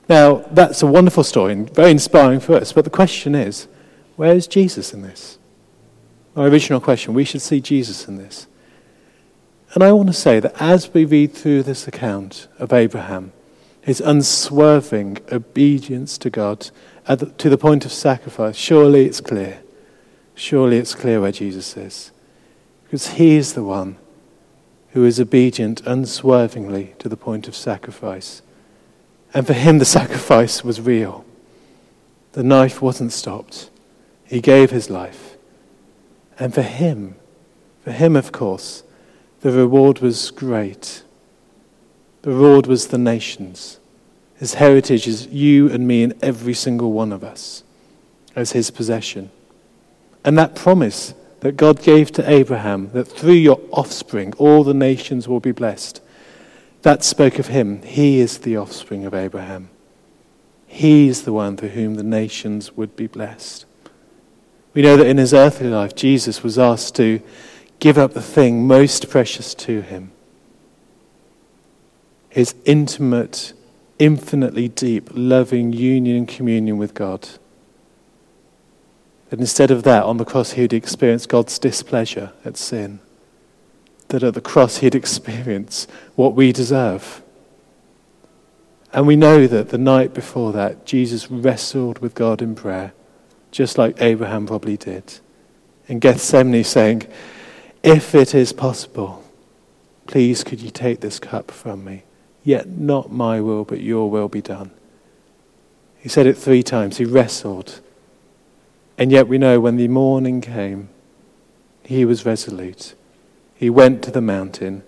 Now, 0.08 0.44
that's 0.50 0.82
a 0.82 0.86
wonderful 0.86 1.24
story 1.24 1.52
and 1.52 1.74
very 1.74 1.90
inspiring 1.90 2.40
for 2.40 2.54
us, 2.54 2.72
but 2.72 2.84
the 2.84 2.90
question 2.90 3.34
is 3.34 3.68
where 4.16 4.34
is 4.34 4.46
Jesus 4.46 4.92
in 4.92 5.02
this? 5.02 5.38
My 6.34 6.46
original 6.46 6.80
question 6.80 7.14
we 7.14 7.24
should 7.24 7.42
see 7.42 7.60
Jesus 7.60 8.08
in 8.08 8.16
this. 8.16 8.46
And 9.74 9.82
I 9.82 9.92
want 9.92 10.08
to 10.08 10.14
say 10.14 10.40
that 10.40 10.60
as 10.60 10.92
we 10.92 11.04
read 11.04 11.32
through 11.32 11.62
this 11.62 11.88
account 11.88 12.48
of 12.58 12.72
Abraham, 12.72 13.32
his 13.80 14.00
unswerving 14.00 15.18
obedience 15.30 16.18
to 16.18 16.30
God 16.30 16.70
the, 17.06 17.26
to 17.38 17.48
the 17.50 17.58
point 17.58 17.84
of 17.84 17.92
sacrifice, 17.92 18.56
surely 18.56 19.06
it's 19.06 19.20
clear. 19.20 19.62
Surely 20.34 20.78
it's 20.78 20.94
clear 20.94 21.20
where 21.20 21.32
Jesus 21.32 21.76
is. 21.76 22.10
Because 22.84 23.12
he 23.12 23.36
is 23.36 23.54
the 23.54 23.64
one 23.64 23.96
who 24.90 25.04
is 25.04 25.18
obedient 25.18 25.80
unswervingly 25.86 26.94
to 26.98 27.08
the 27.08 27.16
point 27.16 27.48
of 27.48 27.56
sacrifice. 27.56 28.42
And 29.34 29.46
for 29.46 29.54
him, 29.54 29.78
the 29.78 29.84
sacrifice 29.98 30.62
was 30.62 30.80
real. 30.80 31.24
The 32.32 32.42
knife 32.42 32.80
wasn't 32.80 33.12
stopped. 33.12 33.70
He 34.24 34.40
gave 34.40 34.70
his 34.70 34.90
life. 34.90 35.36
And 36.38 36.54
for 36.54 36.62
him, 36.62 37.16
for 37.84 37.92
him, 37.92 38.16
of 38.16 38.32
course, 38.32 38.82
the 39.40 39.52
reward 39.52 39.98
was 39.98 40.30
great. 40.30 41.02
The 42.22 42.30
reward 42.30 42.66
was 42.66 42.88
the 42.88 42.98
nations. 42.98 43.78
His 44.42 44.54
heritage 44.54 45.06
is 45.06 45.28
you 45.28 45.70
and 45.70 45.86
me 45.86 46.02
and 46.02 46.14
every 46.20 46.52
single 46.52 46.90
one 46.90 47.12
of 47.12 47.22
us 47.22 47.62
as 48.34 48.50
his 48.50 48.72
possession. 48.72 49.30
And 50.24 50.36
that 50.36 50.56
promise 50.56 51.14
that 51.42 51.56
God 51.56 51.80
gave 51.80 52.10
to 52.10 52.28
Abraham, 52.28 52.90
that 52.90 53.04
through 53.04 53.34
your 53.34 53.60
offspring 53.70 54.32
all 54.38 54.64
the 54.64 54.74
nations 54.74 55.28
will 55.28 55.38
be 55.38 55.52
blessed, 55.52 56.02
that 56.82 57.04
spoke 57.04 57.38
of 57.38 57.46
him. 57.46 57.82
He 57.82 58.18
is 58.18 58.38
the 58.38 58.56
offspring 58.56 59.04
of 59.04 59.14
Abraham. 59.14 59.70
He 60.66 61.06
is 61.06 61.22
the 61.22 61.32
one 61.32 61.56
through 61.56 61.68
whom 61.68 61.94
the 61.94 62.02
nations 62.02 62.76
would 62.76 62.96
be 62.96 63.06
blessed. 63.06 63.64
We 64.74 64.82
know 64.82 64.96
that 64.96 65.06
in 65.06 65.18
his 65.18 65.32
earthly 65.32 65.68
life, 65.68 65.94
Jesus 65.94 66.42
was 66.42 66.58
asked 66.58 66.96
to 66.96 67.22
give 67.78 67.96
up 67.96 68.12
the 68.12 68.20
thing 68.20 68.66
most 68.66 69.08
precious 69.08 69.54
to 69.54 69.82
him 69.82 70.10
his 72.28 72.56
intimate, 72.64 73.52
infinitely 74.02 74.66
deep, 74.66 75.08
loving 75.12 75.72
union 75.72 76.16
and 76.16 76.28
communion 76.28 76.76
with 76.76 76.92
God. 76.92 77.28
That 79.30 79.38
instead 79.38 79.70
of 79.70 79.84
that, 79.84 80.02
on 80.02 80.16
the 80.16 80.24
cross, 80.24 80.52
he'd 80.52 80.72
experience 80.72 81.24
God's 81.24 81.56
displeasure 81.56 82.32
at 82.44 82.56
sin. 82.56 82.98
That 84.08 84.24
at 84.24 84.34
the 84.34 84.40
cross, 84.40 84.78
he'd 84.78 84.96
experience 84.96 85.86
what 86.16 86.34
we 86.34 86.50
deserve. 86.50 87.22
And 88.92 89.06
we 89.06 89.14
know 89.14 89.46
that 89.46 89.68
the 89.68 89.78
night 89.78 90.12
before 90.12 90.52
that, 90.52 90.84
Jesus 90.84 91.30
wrestled 91.30 92.00
with 92.00 92.16
God 92.16 92.42
in 92.42 92.56
prayer, 92.56 92.92
just 93.52 93.78
like 93.78 94.02
Abraham 94.02 94.48
probably 94.48 94.76
did. 94.76 95.20
In 95.86 96.00
Gethsemane, 96.00 96.64
saying, 96.64 97.06
If 97.84 98.16
it 98.16 98.34
is 98.34 98.52
possible, 98.52 99.22
please 100.08 100.42
could 100.42 100.60
you 100.60 100.70
take 100.70 101.00
this 101.00 101.20
cup 101.20 101.52
from 101.52 101.84
me? 101.84 102.02
Yet 102.44 102.68
not 102.68 103.12
my 103.12 103.40
will, 103.40 103.64
but 103.64 103.80
your 103.80 104.10
will 104.10 104.28
be 104.28 104.42
done. 104.42 104.72
He 105.98 106.08
said 106.08 106.26
it 106.26 106.36
three 106.36 106.62
times. 106.62 106.96
He 106.96 107.04
wrestled. 107.04 107.80
And 108.98 109.12
yet 109.12 109.28
we 109.28 109.38
know 109.38 109.60
when 109.60 109.76
the 109.76 109.88
morning 109.88 110.40
came, 110.40 110.88
he 111.84 112.04
was 112.04 112.26
resolute. 112.26 112.94
He 113.54 113.70
went 113.70 114.02
to 114.02 114.10
the 114.10 114.20
mountain. 114.20 114.82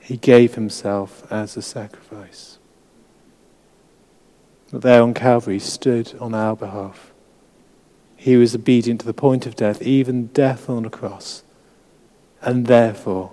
He 0.00 0.16
gave 0.16 0.54
himself 0.54 1.30
as 1.30 1.56
a 1.56 1.62
sacrifice. 1.62 2.58
But 4.72 4.82
there 4.82 5.02
on 5.02 5.14
Calvary 5.14 5.60
stood 5.60 6.16
on 6.20 6.34
our 6.34 6.56
behalf. 6.56 7.12
He 8.16 8.36
was 8.36 8.54
obedient 8.54 9.00
to 9.00 9.06
the 9.06 9.14
point 9.14 9.46
of 9.46 9.54
death, 9.54 9.80
even 9.80 10.26
death 10.28 10.68
on 10.68 10.84
a 10.84 10.90
cross. 10.90 11.44
And 12.42 12.66
therefore, 12.66 13.32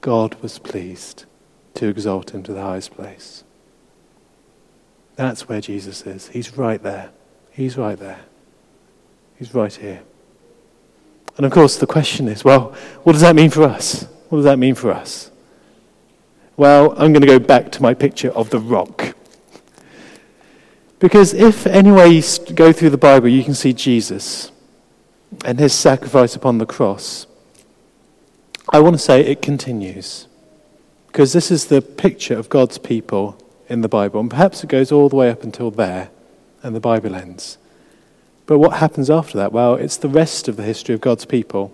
God 0.00 0.34
was 0.42 0.58
pleased 0.58 1.24
to 1.74 1.88
exalt 1.88 2.30
him 2.30 2.42
to 2.44 2.52
the 2.52 2.62
highest 2.62 2.92
place. 2.92 3.44
That's 5.16 5.48
where 5.48 5.60
Jesus 5.60 6.06
is. 6.06 6.28
He's 6.28 6.56
right 6.56 6.82
there. 6.82 7.10
He's 7.50 7.76
right 7.76 7.98
there. 7.98 8.20
He's 9.36 9.54
right 9.54 9.72
here. 9.72 10.02
And 11.36 11.46
of 11.46 11.52
course, 11.52 11.76
the 11.76 11.86
question 11.86 12.28
is 12.28 12.44
well, 12.44 12.74
what 13.02 13.12
does 13.12 13.22
that 13.22 13.34
mean 13.34 13.50
for 13.50 13.64
us? 13.64 14.06
What 14.28 14.38
does 14.38 14.44
that 14.44 14.58
mean 14.58 14.74
for 14.74 14.90
us? 14.90 15.30
Well, 16.56 16.92
I'm 16.92 17.12
going 17.12 17.20
to 17.20 17.26
go 17.26 17.38
back 17.38 17.72
to 17.72 17.82
my 17.82 17.94
picture 17.94 18.30
of 18.30 18.50
the 18.50 18.60
rock. 18.60 19.16
Because 21.00 21.34
if 21.34 21.66
anyway 21.66 22.08
you 22.08 22.22
go 22.54 22.72
through 22.72 22.90
the 22.90 22.98
Bible, 22.98 23.28
you 23.28 23.42
can 23.42 23.54
see 23.54 23.72
Jesus 23.72 24.52
and 25.44 25.58
his 25.58 25.72
sacrifice 25.72 26.36
upon 26.36 26.58
the 26.58 26.66
cross. 26.66 27.26
I 28.70 28.78
want 28.78 28.94
to 28.94 28.98
say 28.98 29.20
it 29.20 29.42
continues. 29.42 30.28
Because 31.14 31.32
this 31.32 31.52
is 31.52 31.66
the 31.66 31.80
picture 31.80 32.36
of 32.36 32.48
God's 32.48 32.76
people 32.76 33.38
in 33.68 33.82
the 33.82 33.88
Bible. 33.88 34.18
And 34.18 34.28
perhaps 34.28 34.64
it 34.64 34.66
goes 34.66 34.90
all 34.90 35.08
the 35.08 35.14
way 35.14 35.30
up 35.30 35.44
until 35.44 35.70
there, 35.70 36.10
and 36.60 36.74
the 36.74 36.80
Bible 36.80 37.14
ends. 37.14 37.56
But 38.46 38.58
what 38.58 38.78
happens 38.78 39.08
after 39.08 39.38
that? 39.38 39.52
Well, 39.52 39.76
it's 39.76 39.96
the 39.96 40.08
rest 40.08 40.48
of 40.48 40.56
the 40.56 40.64
history 40.64 40.92
of 40.92 41.00
God's 41.00 41.24
people. 41.24 41.72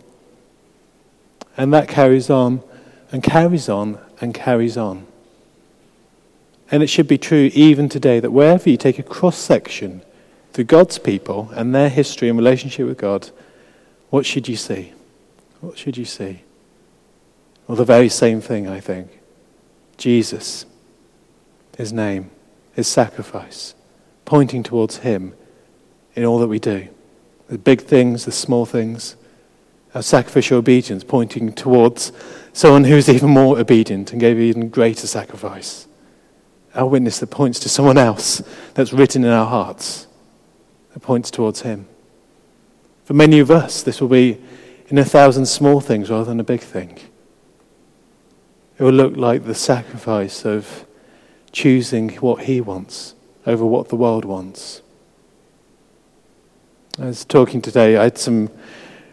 And 1.56 1.72
that 1.72 1.88
carries 1.88 2.28
on, 2.28 2.62
and 3.10 3.22
carries 3.22 3.70
on, 3.70 3.98
and 4.20 4.34
carries 4.34 4.76
on. 4.76 5.06
And 6.70 6.82
it 6.82 6.88
should 6.88 7.08
be 7.08 7.16
true 7.16 7.50
even 7.54 7.88
today 7.88 8.20
that 8.20 8.32
wherever 8.32 8.68
you 8.68 8.76
take 8.76 8.98
a 8.98 9.02
cross 9.02 9.38
section 9.38 10.02
through 10.52 10.64
God's 10.64 10.98
people 10.98 11.50
and 11.54 11.74
their 11.74 11.88
history 11.88 12.28
and 12.28 12.36
relationship 12.36 12.86
with 12.86 12.98
God, 12.98 13.30
what 14.10 14.26
should 14.26 14.48
you 14.48 14.56
see? 14.56 14.92
What 15.62 15.78
should 15.78 15.96
you 15.96 16.04
see? 16.04 16.42
Well, 17.66 17.76
the 17.76 17.86
very 17.86 18.10
same 18.10 18.42
thing, 18.42 18.68
I 18.68 18.80
think. 18.80 19.19
Jesus, 20.00 20.64
his 21.76 21.92
name, 21.92 22.30
his 22.72 22.88
sacrifice, 22.88 23.74
pointing 24.24 24.62
towards 24.62 24.98
him 24.98 25.34
in 26.14 26.24
all 26.24 26.38
that 26.38 26.48
we 26.48 26.58
do. 26.58 26.88
The 27.48 27.58
big 27.58 27.82
things, 27.82 28.24
the 28.24 28.32
small 28.32 28.64
things, 28.64 29.16
our 29.94 30.02
sacrificial 30.02 30.56
obedience 30.56 31.04
pointing 31.04 31.52
towards 31.52 32.12
someone 32.54 32.84
who's 32.84 33.10
even 33.10 33.28
more 33.28 33.58
obedient 33.58 34.12
and 34.12 34.20
gave 34.20 34.38
even 34.38 34.70
greater 34.70 35.06
sacrifice. 35.06 35.86
Our 36.74 36.86
witness 36.86 37.18
that 37.18 37.26
points 37.26 37.60
to 37.60 37.68
someone 37.68 37.98
else 37.98 38.42
that's 38.72 38.94
written 38.94 39.22
in 39.22 39.30
our 39.30 39.46
hearts, 39.46 40.06
that 40.94 41.00
points 41.00 41.30
towards 41.30 41.60
him. 41.60 41.86
For 43.04 43.12
many 43.12 43.38
of 43.38 43.50
us, 43.50 43.82
this 43.82 44.00
will 44.00 44.08
be 44.08 44.40
in 44.88 44.96
a 44.96 45.04
thousand 45.04 45.44
small 45.44 45.80
things 45.80 46.08
rather 46.08 46.24
than 46.24 46.40
a 46.40 46.44
big 46.44 46.60
thing. 46.60 46.98
It 48.80 48.84
will 48.84 48.92
look 48.92 49.14
like 49.14 49.44
the 49.44 49.54
sacrifice 49.54 50.46
of 50.46 50.86
choosing 51.52 52.08
what 52.16 52.44
he 52.44 52.62
wants 52.62 53.14
over 53.46 53.62
what 53.62 53.90
the 53.90 53.96
world 53.96 54.24
wants. 54.24 54.80
I 56.98 57.04
was 57.04 57.26
talking 57.26 57.60
today, 57.60 57.98
I 57.98 58.04
had 58.04 58.16
some 58.16 58.48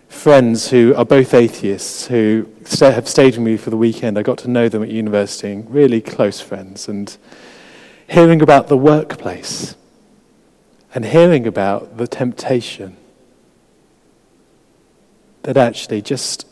friends 0.08 0.69
who 0.69 0.95
are 0.95 1.03
both 1.03 1.34
atheists 1.34 2.08
who 2.08 2.47
have 2.80 3.10
stayed 3.10 3.34
with 3.34 3.45
me 3.45 3.58
for 3.58 3.69
the 3.69 3.75
weekend. 3.75 4.17
I 4.17 4.21
got 4.21 4.38
to 4.38 4.47
know 4.47 4.69
them 4.69 4.84
at 4.84 4.89
university, 4.89 5.51
and 5.51 5.69
really 5.69 5.99
close 5.99 6.39
friends, 6.39 6.88
and 6.88 7.17
hearing 8.08 8.41
about 8.41 8.69
the 8.69 8.77
workplace 8.77 9.75
and 10.93 11.03
hearing 11.03 11.45
about 11.45 11.97
the 11.97 12.08
temptation 12.08 12.95
that 15.43 15.58
actually 15.58 16.01
just 16.01 16.46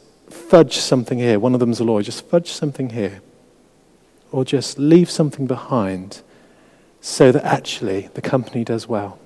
fudge 0.50 0.78
something 0.78 1.20
here. 1.20 1.40
One 1.40 1.54
of 1.54 1.60
them's 1.60 1.80
a 1.80 1.84
lawyer. 1.84 2.04
Just 2.04 2.26
fudge 2.26 2.52
something 2.52 2.92
here. 2.92 3.22
Or 4.32 4.46
just 4.46 4.78
leave 4.78 5.10
something 5.10 5.48
behind 5.48 6.22
so 7.02 7.32
that 7.32 7.44
actually 7.44 8.10
the 8.14 8.22
company 8.22 8.64
does 8.64 8.88
well. 8.88 9.20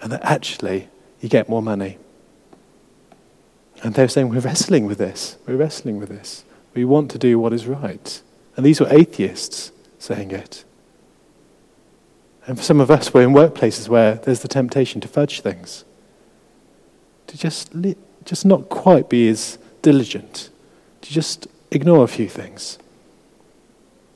And 0.00 0.10
that 0.12 0.24
actually 0.24 0.88
you 1.20 1.28
get 1.28 1.48
more 1.48 1.62
money. 1.62 1.98
And 3.82 3.94
they're 3.94 4.08
saying, 4.08 4.28
We're 4.28 4.40
wrestling 4.40 4.86
with 4.86 4.98
this. 4.98 5.36
We're 5.46 5.56
wrestling 5.56 5.98
with 5.98 6.08
this. 6.08 6.44
We 6.74 6.84
want 6.84 7.10
to 7.12 7.18
do 7.18 7.38
what 7.38 7.52
is 7.52 7.66
right. 7.66 8.22
And 8.56 8.64
these 8.64 8.80
were 8.80 8.88
atheists 8.90 9.72
saying 9.98 10.30
it. 10.30 10.64
And 12.46 12.56
for 12.56 12.64
some 12.64 12.80
of 12.80 12.90
us, 12.90 13.14
we're 13.14 13.22
in 13.22 13.30
workplaces 13.30 13.88
where 13.88 14.14
there's 14.14 14.40
the 14.40 14.48
temptation 14.48 15.00
to 15.02 15.08
fudge 15.08 15.40
things, 15.40 15.84
to 17.28 17.38
just 17.38 17.72
just 18.24 18.44
not 18.44 18.68
quite 18.68 19.08
be 19.08 19.28
as 19.28 19.58
diligent, 19.82 20.50
to 21.00 21.12
just 21.12 21.46
ignore 21.70 22.04
a 22.04 22.08
few 22.08 22.28
things. 22.28 22.78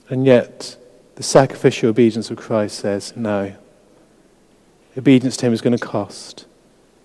And 0.08 0.24
yet, 0.24 0.76
the 1.16 1.22
sacrificial 1.22 1.90
obedience 1.90 2.30
of 2.30 2.36
Christ 2.36 2.78
says, 2.78 3.12
no. 3.16 3.54
Obedience 4.96 5.36
to 5.38 5.46
Him 5.46 5.52
is 5.52 5.60
going 5.60 5.76
to 5.76 5.84
cost. 5.84 6.46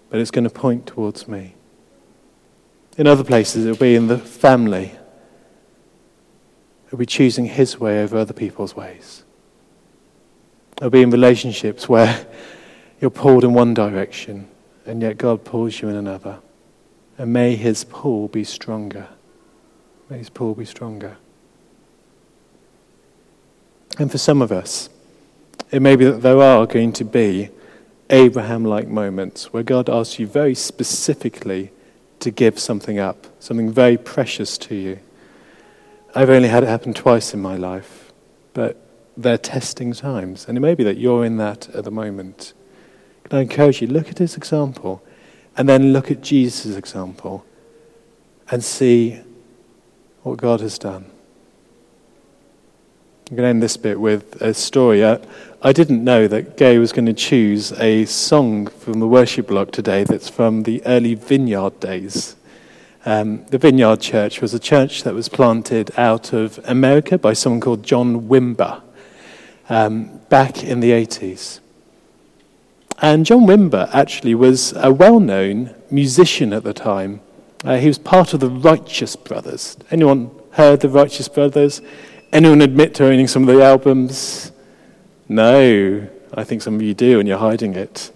but 0.09 0.19
it's 0.19 0.31
going 0.31 0.43
to 0.43 0.49
point 0.49 0.85
towards 0.85 1.27
me. 1.27 1.55
In 2.97 3.07
other 3.07 3.23
places, 3.23 3.65
it'll 3.65 3.77
be 3.77 3.95
in 3.95 4.07
the 4.07 4.17
family. 4.17 4.91
It'll 6.85 6.97
be 6.97 7.05
choosing 7.05 7.45
His 7.45 7.79
way 7.79 8.03
over 8.03 8.17
other 8.17 8.33
people's 8.33 8.75
ways. 8.75 9.23
It'll 10.77 10.89
be 10.89 11.01
in 11.01 11.09
relationships 11.09 11.87
where 11.87 12.27
you're 13.01 13.09
pulled 13.09 13.45
in 13.45 13.53
one 13.53 13.73
direction, 13.73 14.49
and 14.85 15.01
yet 15.01 15.17
God 15.17 15.45
pulls 15.45 15.81
you 15.81 15.87
in 15.87 15.95
another. 15.95 16.39
And 17.21 17.33
may 17.33 17.55
His 17.55 17.83
pull 17.83 18.29
be 18.29 18.43
stronger. 18.43 19.07
May 20.09 20.17
His 20.17 20.31
pull 20.31 20.55
be 20.55 20.65
stronger. 20.65 21.17
And 23.99 24.11
for 24.11 24.17
some 24.17 24.41
of 24.41 24.51
us, 24.51 24.89
it 25.69 25.83
may 25.83 25.95
be 25.95 26.05
that 26.05 26.23
there 26.23 26.41
are 26.41 26.65
going 26.65 26.93
to 26.93 27.05
be 27.05 27.49
Abraham 28.09 28.65
like 28.65 28.87
moments 28.87 29.53
where 29.53 29.61
God 29.61 29.87
asks 29.87 30.17
you 30.17 30.25
very 30.25 30.55
specifically 30.55 31.69
to 32.21 32.31
give 32.31 32.57
something 32.57 32.97
up, 32.97 33.27
something 33.39 33.71
very 33.71 33.97
precious 33.97 34.57
to 34.57 34.73
you. 34.73 34.97
I've 36.15 36.31
only 36.31 36.47
had 36.47 36.63
it 36.63 36.69
happen 36.69 36.91
twice 36.91 37.35
in 37.35 37.39
my 37.39 37.55
life, 37.55 38.11
but 38.55 38.77
they're 39.15 39.37
testing 39.37 39.93
times. 39.93 40.47
And 40.47 40.57
it 40.57 40.61
may 40.61 40.73
be 40.73 40.83
that 40.85 40.97
you're 40.97 41.23
in 41.23 41.37
that 41.37 41.69
at 41.69 41.83
the 41.83 41.91
moment. 41.91 42.53
Can 43.25 43.37
I 43.37 43.41
encourage 43.43 43.79
you, 43.79 43.87
look 43.87 44.09
at 44.09 44.17
his 44.17 44.35
example 44.35 45.03
and 45.61 45.69
then 45.69 45.93
look 45.93 46.09
at 46.09 46.21
Jesus' 46.21 46.75
example 46.75 47.45
and 48.49 48.63
see 48.63 49.19
what 50.23 50.37
God 50.37 50.59
has 50.59 50.79
done. 50.79 51.05
I'm 53.29 53.37
going 53.37 53.45
to 53.45 53.49
end 53.49 53.61
this 53.61 53.77
bit 53.77 53.99
with 53.99 54.41
a 54.41 54.55
story. 54.55 55.05
I, 55.05 55.19
I 55.61 55.71
didn't 55.71 56.03
know 56.03 56.27
that 56.27 56.57
Gay 56.57 56.79
was 56.79 56.91
going 56.91 57.05
to 57.05 57.13
choose 57.13 57.73
a 57.73 58.05
song 58.05 58.65
from 58.65 58.99
the 58.99 59.07
worship 59.07 59.49
block 59.49 59.69
today 59.71 60.03
that's 60.03 60.29
from 60.29 60.63
the 60.63 60.83
early 60.83 61.13
vineyard 61.13 61.79
days. 61.79 62.35
Um, 63.05 63.45
the 63.45 63.59
Vineyard 63.59 64.01
Church 64.01 64.41
was 64.41 64.55
a 64.55 64.59
church 64.59 65.03
that 65.03 65.13
was 65.13 65.29
planted 65.29 65.91
out 65.95 66.33
of 66.33 66.59
America 66.63 67.19
by 67.19 67.33
someone 67.33 67.61
called 67.61 67.83
John 67.83 68.21
Wimber 68.27 68.81
um, 69.69 70.21
back 70.27 70.63
in 70.63 70.79
the 70.79 70.89
80s. 70.89 71.59
And 73.01 73.25
John 73.25 73.47
Wimber 73.47 73.89
actually 73.93 74.35
was 74.35 74.73
a 74.73 74.93
well 74.93 75.19
known 75.19 75.73
musician 75.89 76.53
at 76.53 76.63
the 76.63 76.73
time. 76.73 77.21
Uh, 77.63 77.77
he 77.77 77.87
was 77.87 77.97
part 77.97 78.33
of 78.33 78.39
the 78.39 78.49
Righteous 78.49 79.15
Brothers. 79.15 79.77
Anyone 79.89 80.31
heard 80.51 80.81
the 80.81 80.89
Righteous 80.89 81.27
Brothers? 81.27 81.81
Anyone 82.31 82.61
admit 82.61 82.95
to 82.95 83.05
owning 83.05 83.27
some 83.27 83.47
of 83.47 83.55
the 83.55 83.63
albums? 83.63 84.51
No, 85.27 86.07
I 86.33 86.43
think 86.43 86.61
some 86.61 86.75
of 86.75 86.81
you 86.81 86.93
do, 86.93 87.19
and 87.19 87.27
you're 87.27 87.37
hiding 87.37 87.75
it. 87.75 88.11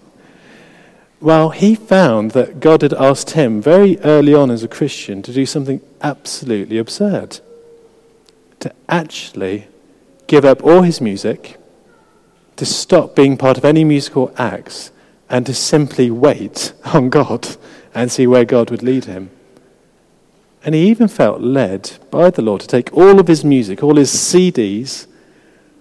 Well, 1.20 1.50
he 1.50 1.74
found 1.74 2.32
that 2.32 2.60
God 2.60 2.82
had 2.82 2.92
asked 2.94 3.30
him 3.30 3.60
very 3.60 3.98
early 4.00 4.34
on 4.34 4.50
as 4.50 4.62
a 4.62 4.68
Christian 4.68 5.22
to 5.22 5.32
do 5.32 5.46
something 5.46 5.80
absolutely 6.02 6.78
absurd 6.78 7.40
to 8.60 8.74
actually 8.88 9.68
give 10.26 10.44
up 10.44 10.62
all 10.64 10.82
his 10.82 11.00
music, 11.00 11.58
to 12.56 12.66
stop 12.66 13.14
being 13.14 13.36
part 13.36 13.58
of 13.58 13.64
any 13.64 13.84
musical 13.84 14.32
acts, 14.36 14.90
and 15.28 15.44
to 15.46 15.54
simply 15.54 16.10
wait 16.10 16.72
on 16.84 17.10
God 17.10 17.56
and 17.94 18.10
see 18.10 18.26
where 18.26 18.44
God 18.44 18.70
would 18.70 18.82
lead 18.82 19.06
him. 19.06 19.30
And 20.64 20.74
he 20.74 20.88
even 20.88 21.08
felt 21.08 21.40
led 21.40 21.98
by 22.10 22.30
the 22.30 22.42
Lord 22.42 22.60
to 22.62 22.66
take 22.66 22.92
all 22.92 23.20
of 23.20 23.28
his 23.28 23.44
music, 23.44 23.82
all 23.82 23.96
his 23.96 24.12
CDs, 24.12 25.06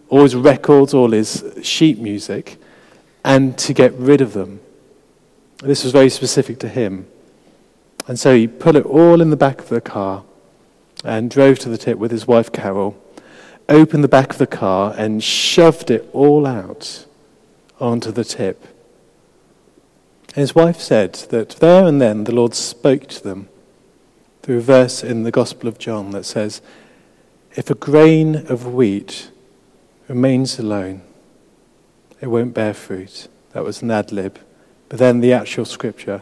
all 0.10 0.24
his 0.24 0.36
records, 0.36 0.94
all 0.94 1.12
his 1.12 1.44
sheet 1.64 2.00
music, 2.00 2.58
and 3.24 3.58
to 3.58 3.74
get 3.74 3.94
rid 3.94 4.22
of 4.22 4.34
them. 4.34 4.60
This 5.58 5.84
was 5.84 5.92
very 5.92 6.10
specific 6.10 6.60
to 6.60 6.70
him. 6.70 7.08
And 8.08 8.20
so 8.20 8.36
he 8.36 8.48
put 8.48 8.76
it 8.76 8.86
all 8.86 9.22
in 9.22 9.32
the 9.32 9.36
back 9.36 9.60
of 9.60 9.70
the 9.70 9.82
car 9.82 10.24
and 11.04 11.32
drove 11.32 11.58
to 11.60 11.70
the 11.70 11.78
tip 11.78 11.98
with 11.98 12.12
his 12.12 12.28
wife 12.28 12.52
Carol, 12.52 12.96
opened 13.70 14.04
the 14.04 14.10
back 14.10 14.32
of 14.32 14.38
the 14.38 14.48
car 14.48 14.94
and 14.98 15.24
shoved 15.24 15.90
it 15.92 16.08
all 16.14 16.46
out 16.46 17.06
onto 17.80 18.12
the 18.12 18.24
tip. 18.24 18.64
And 20.30 20.42
his 20.42 20.56
wife 20.56 20.80
said 20.80 21.14
that 21.30 21.50
there 21.58 21.86
and 21.86 22.02
then 22.02 22.26
the 22.26 22.36
Lord 22.36 22.54
spoke 22.54 23.08
to 23.08 23.24
them 23.24 23.50
through 24.44 24.58
a 24.58 24.62
verse 24.62 25.04
in 25.04 25.24
the 25.24 25.32
Gospel 25.32 25.68
of 25.68 25.80
John 25.80 26.12
that 26.12 26.26
says, 26.26 26.62
If 27.56 27.70
a 27.70 27.76
grain 27.76 28.36
of 28.48 28.74
wheat 28.74 29.32
remains 30.08 30.60
alone, 30.60 31.02
it 32.22 32.28
won't 32.28 32.54
bear 32.54 32.74
fruit. 32.74 33.28
That 33.54 33.64
was 33.64 33.82
an 33.82 33.92
ad 33.92 34.12
lib. 34.12 34.40
But 34.90 35.00
then 35.00 35.22
the 35.22 35.34
actual 35.34 35.66
scripture 35.66 36.22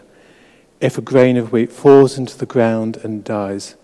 if 0.84 0.98
a 0.98 1.02
grain 1.02 1.38
of 1.38 1.54
wheat 1.54 1.72
falls 1.72 2.18
into 2.18 2.38
the 2.38 2.46
ground 2.46 2.98
and 3.06 3.24
dies, 3.24 3.76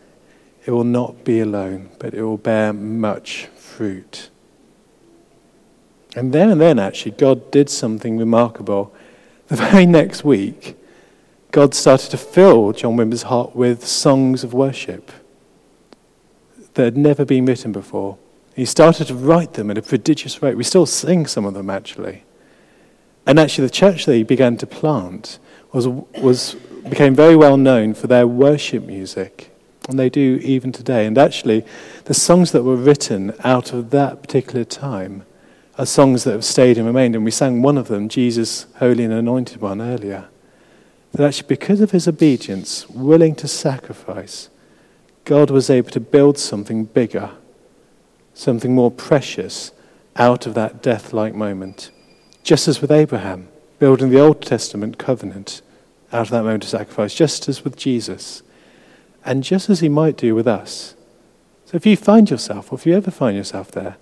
it 0.70 0.74
will 0.74 0.84
not 0.84 1.24
be 1.24 1.40
alone, 1.40 1.90
but 1.98 2.14
it 2.14 2.22
will 2.22 2.38
bear 2.38 2.72
much 2.72 3.48
fruit. 3.56 4.30
And 6.16 6.32
then 6.32 6.52
and 6.52 6.62
then, 6.62 6.78
actually, 6.78 7.14
God 7.14 7.50
did 7.50 7.72
something 7.72 8.20
remarkable. 8.20 8.94
The 9.48 9.56
very 9.56 9.88
next 9.88 10.24
week, 10.24 10.78
God 11.50 11.74
started 11.74 12.12
to 12.12 12.18
fill 12.18 12.72
John 12.74 12.98
Wimber's 12.98 13.24
heart 13.24 13.56
with 13.56 13.88
songs 13.88 14.44
of 14.44 14.54
worship 14.54 15.12
that 16.76 16.84
had 16.84 16.98
never 16.98 17.26
been 17.26 17.48
written 17.48 17.72
before. 17.72 18.20
He 18.56 18.66
started 18.66 19.08
to 19.08 19.16
write 19.16 19.54
them 19.54 19.72
at 19.72 19.78
a 19.80 19.82
prodigious 19.82 20.44
rate. 20.44 20.56
We 20.56 20.64
still 20.64 20.86
sing 20.86 21.26
some 21.26 21.46
of 21.46 21.56
them, 21.56 21.72
actually. 21.72 22.26
And 23.26 23.40
actually, 23.40 23.66
the 23.66 23.74
church 23.74 24.06
that 24.06 24.14
he 24.14 24.22
began 24.22 24.56
to 24.58 24.68
plant 24.68 25.40
was, 25.72 25.88
was, 25.88 26.54
became 26.88 27.16
very 27.16 27.36
well 27.36 27.58
known 27.58 27.96
for 27.96 28.06
their 28.06 28.28
worship 28.28 28.84
music. 28.84 29.49
And 29.90 30.00
they 30.00 30.10
do 30.10 30.40
even 30.44 30.72
today. 30.72 31.06
And 31.06 31.18
actually, 31.18 31.66
the 32.06 32.14
songs 32.14 32.52
that 32.52 32.64
were 32.64 32.76
written 32.76 33.34
out 33.44 33.74
of 33.74 33.90
that 33.90 34.22
particular 34.22 34.64
time 34.64 35.26
are 35.78 35.86
songs 35.86 36.24
that 36.24 36.32
have 36.32 36.46
stayed 36.46 36.78
and 36.78 36.86
remained. 36.86 37.16
And 37.16 37.26
we 37.26 37.32
sang 37.32 37.62
one 37.62 37.78
of 37.78 37.88
them, 37.88 38.08
Jesus, 38.08 38.68
Holy 38.76 39.04
and 39.04 39.14
Anointed 39.14 39.62
One, 39.62 39.82
earlier 39.82 40.30
that 41.12 41.26
actually, 41.26 41.48
because 41.48 41.82
of 41.82 41.92
his 41.92 42.08
obedience, 42.08 42.88
willing 42.90 43.36
to 43.36 43.48
sacrifice, 43.48 44.50
God 45.26 45.50
was 45.50 45.70
able 45.70 45.90
to 45.92 46.00
build 46.00 46.38
something 46.38 46.86
bigger, 46.86 47.32
something 48.34 48.74
more 48.74 48.92
precious 48.92 49.72
out 50.16 50.46
of 50.46 50.54
that 50.54 50.82
death 50.84 51.14
like 51.14 51.34
moment. 51.34 51.92
Just 52.44 52.68
as 52.68 52.82
with 52.82 52.92
Abraham, 52.92 53.48
building 53.80 54.10
the 54.10 54.20
Old 54.20 54.42
Testament 54.42 54.98
covenant 54.98 55.62
out 56.12 56.28
of 56.28 56.30
that 56.30 56.44
moment 56.44 56.64
of 56.64 56.70
sacrifice, 56.70 57.14
just 57.14 57.48
as 57.50 57.64
with 57.64 57.76
Jesus, 57.76 58.44
and 59.26 59.44
just 59.44 59.70
as 59.70 59.80
he 59.80 59.90
might 59.90 60.18
do 60.18 60.36
with 60.36 60.48
us. 60.48 60.96
So 61.66 61.76
if 61.76 61.86
you 61.86 61.96
find 61.96 62.30
yourself, 62.30 62.72
or 62.72 62.76
if 62.76 62.86
you 62.86 62.96
ever 62.96 63.12
find 63.12 63.38
yourself 63.38 63.72
there, 63.72 63.98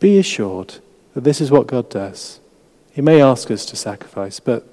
be 0.00 0.18
assured 0.18 0.76
that 1.14 1.24
this 1.24 1.40
is 1.40 1.50
what 1.50 1.66
God 1.66 1.88
does. 1.88 2.40
He 2.92 3.00
may 3.00 3.22
ask 3.22 3.50
us 3.50 3.64
to 3.66 3.76
sacrifice, 3.76 4.40
but 4.40 4.66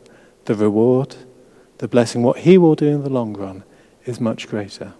the 0.45 0.55
reward, 0.55 1.15
the 1.77 1.87
blessing, 1.87 2.21
what 2.21 2.39
he 2.39 2.57
will 2.57 2.75
do 2.75 2.87
in 2.87 3.03
the 3.03 3.09
long 3.09 3.33
run, 3.33 3.63
is 4.05 4.19
much 4.19 4.47
greater. 4.49 4.93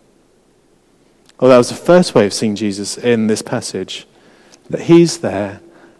Well, 1.40 1.50
that 1.52 1.58
was 1.58 1.70
the 1.70 1.76
first 1.76 2.16
way 2.16 2.26
of 2.26 2.34
seeing 2.34 2.56
Jesus 2.56 2.98
in 2.98 3.28
this 3.28 3.42
passage, 3.42 4.08
that 4.70 4.84
he's 4.84 5.18
there 5.18 5.60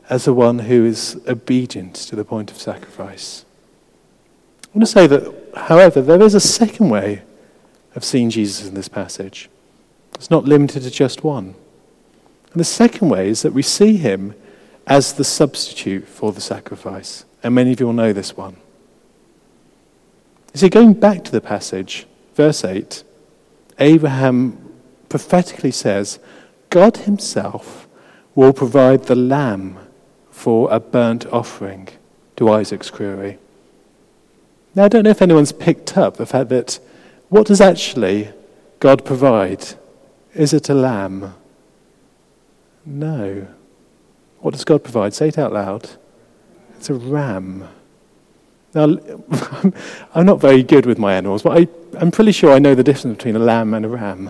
as 0.10 0.26
the 0.26 0.34
one 0.34 0.60
who 0.60 0.86
is 0.86 1.20
obedient 1.28 1.96
to 1.96 2.16
the 2.16 2.24
point 2.24 2.52
of 2.52 2.58
sacrifice. 2.58 3.44
I 4.64 4.78
want 4.78 4.88
to 4.88 4.92
say 4.92 5.08
that, 5.08 5.52
however, 5.56 6.02
there 6.02 6.22
is 6.22 6.34
a 6.34 6.40
second 6.40 6.90
way 6.90 7.24
of 7.96 8.04
seeing 8.04 8.30
Jesus 8.30 8.68
in 8.68 8.74
this 8.74 8.88
passage. 8.88 9.50
It's 10.16 10.32
not 10.32 10.46
limited 10.46 10.84
to 10.84 10.92
just 10.92 11.24
one. 11.24 11.56
And 12.52 12.60
the 12.60 12.66
second 12.66 13.10
way 13.10 13.30
is 13.30 13.42
that 13.42 13.54
we 13.54 13.62
see 13.62 13.98
him 13.98 14.36
as 14.86 15.14
the 15.14 15.24
substitute 15.24 16.08
for 16.08 16.32
the 16.32 16.42
sacrifice. 16.42 17.26
And 17.42 17.56
many 17.56 17.74
of 17.74 17.80
you 17.80 17.88
will 17.88 17.94
know 17.94 18.14
this 18.14 18.38
one. 18.38 18.58
You 20.54 20.60
see, 20.60 20.70
going 20.70 20.94
back 20.94 21.24
to 21.24 21.32
the 21.32 21.42
passage, 21.42 22.06
verse 22.36 22.64
8, 22.64 23.04
Abraham 23.80 24.72
prophetically 25.10 25.72
says, 25.72 26.20
God 26.70 26.98
himself 26.98 27.88
will 28.36 28.54
provide 28.54 29.06
the 29.06 29.16
lamb 29.16 29.80
for 30.32 30.72
a 30.72 30.80
burnt 30.80 31.26
offering 31.28 31.90
to 32.36 32.50
Isaac's 32.50 32.90
query. 32.90 33.40
Now, 34.76 34.86
I 34.86 34.88
don't 34.88 35.04
know 35.04 35.12
if 35.12 35.22
anyone's 35.22 35.52
picked 35.52 35.98
up 35.98 36.18
the 36.18 36.26
fact 36.26 36.50
that 36.50 36.80
what 37.34 37.48
does 37.48 37.62
actually 37.62 38.30
God 38.80 39.04
provide? 39.04 39.66
Is 40.36 40.54
it 40.54 40.70
a 40.70 40.76
lamb? 40.76 41.34
No. 42.86 43.48
What 44.42 44.52
does 44.52 44.64
God 44.64 44.84
provide? 44.84 45.16
Say 45.16 45.30
it 45.30 45.40
out 45.40 45.52
loud. 45.52 45.90
It's 46.76 46.92
a 46.92 46.94
ram. 46.94 47.68
Now, 48.76 48.84
I'm 50.14 50.28
not 50.28 50.42
very 50.42 50.62
good 50.62 50.86
with 50.86 51.00
my 51.00 51.16
animals, 51.16 51.42
but 51.42 51.58
I, 51.58 51.68
I'm 51.98 52.12
pretty 52.12 52.34
sure 52.34 52.54
I 52.54 52.60
know 52.60 52.76
the 52.76 52.84
difference 52.84 53.18
between 53.18 53.36
a 53.36 53.40
lamb 53.40 53.74
and 53.74 53.84
a 53.84 53.90
ram. 53.90 54.30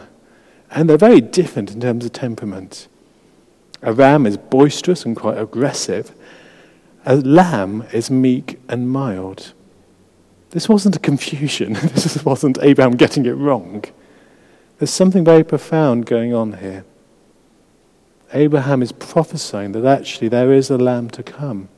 And 0.72 0.89
they're 0.89 0.98
very 0.98 1.20
different 1.20 1.72
in 1.72 1.82
terms 1.82 2.06
of 2.06 2.13
temperament. 2.13 2.88
A 3.82 3.92
ram 3.92 4.26
is 4.26 4.38
boisterous 4.38 5.04
and 5.04 5.13
quite 5.13 5.38
aggressive. 5.38 6.16
A 7.06 7.18
lamb 7.18 7.86
is 7.92 8.10
meek 8.10 8.62
and 8.70 8.89
mild. 8.89 9.52
This 10.54 10.70
wasn't 10.70 10.96
a 10.96 11.00
confusion. 11.00 11.74
this 11.94 12.24
wasn't 12.24 12.60
Abraham 12.62 12.96
getting 12.96 13.26
it 13.26 13.32
wrong. 13.32 13.84
There's 14.78 14.92
something 14.92 15.26
very 15.26 15.44
profound 15.44 16.06
going 16.06 16.32
on 16.32 16.54
here. 16.54 16.86
Abraham 18.34 18.84
is 18.84 18.92
prophesying 18.92 19.72
that 19.72 19.86
actually 19.86 20.28
there 20.28 20.54
is 20.54 20.70
a 20.70 20.78
lamb 20.78 21.10
to 21.12 21.24
come 21.24 21.70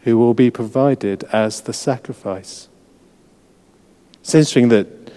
who 0.00 0.18
will 0.18 0.34
be 0.34 0.50
provided 0.50 1.22
as 1.32 1.60
the 1.60 1.72
sacrifice. 1.72 2.68
It's 4.20 4.34
interesting 4.34 4.68
that 4.70 5.12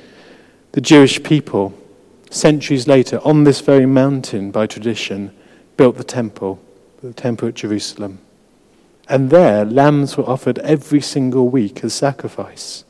the 0.73 0.81
Jewish 0.81 1.23
people, 1.23 1.73
centuries 2.29 2.87
later, 2.87 3.19
on 3.25 3.45
this 3.45 3.61
very 3.61 3.87
mountain 3.87 4.51
by 4.51 4.67
tradition, 4.67 5.35
built 5.75 5.97
the 5.97 6.03
temple, 6.03 6.61
the 7.01 7.13
temple 7.13 7.47
at 7.47 7.55
Jerusalem. 7.55 8.19
And 9.09 9.31
there, 9.31 9.65
lambs 9.65 10.17
were 10.17 10.29
offered 10.29 10.59
every 10.59 11.01
single 11.01 11.49
week 11.49 11.83
as 11.83 11.95
sacrifice, 11.95 12.85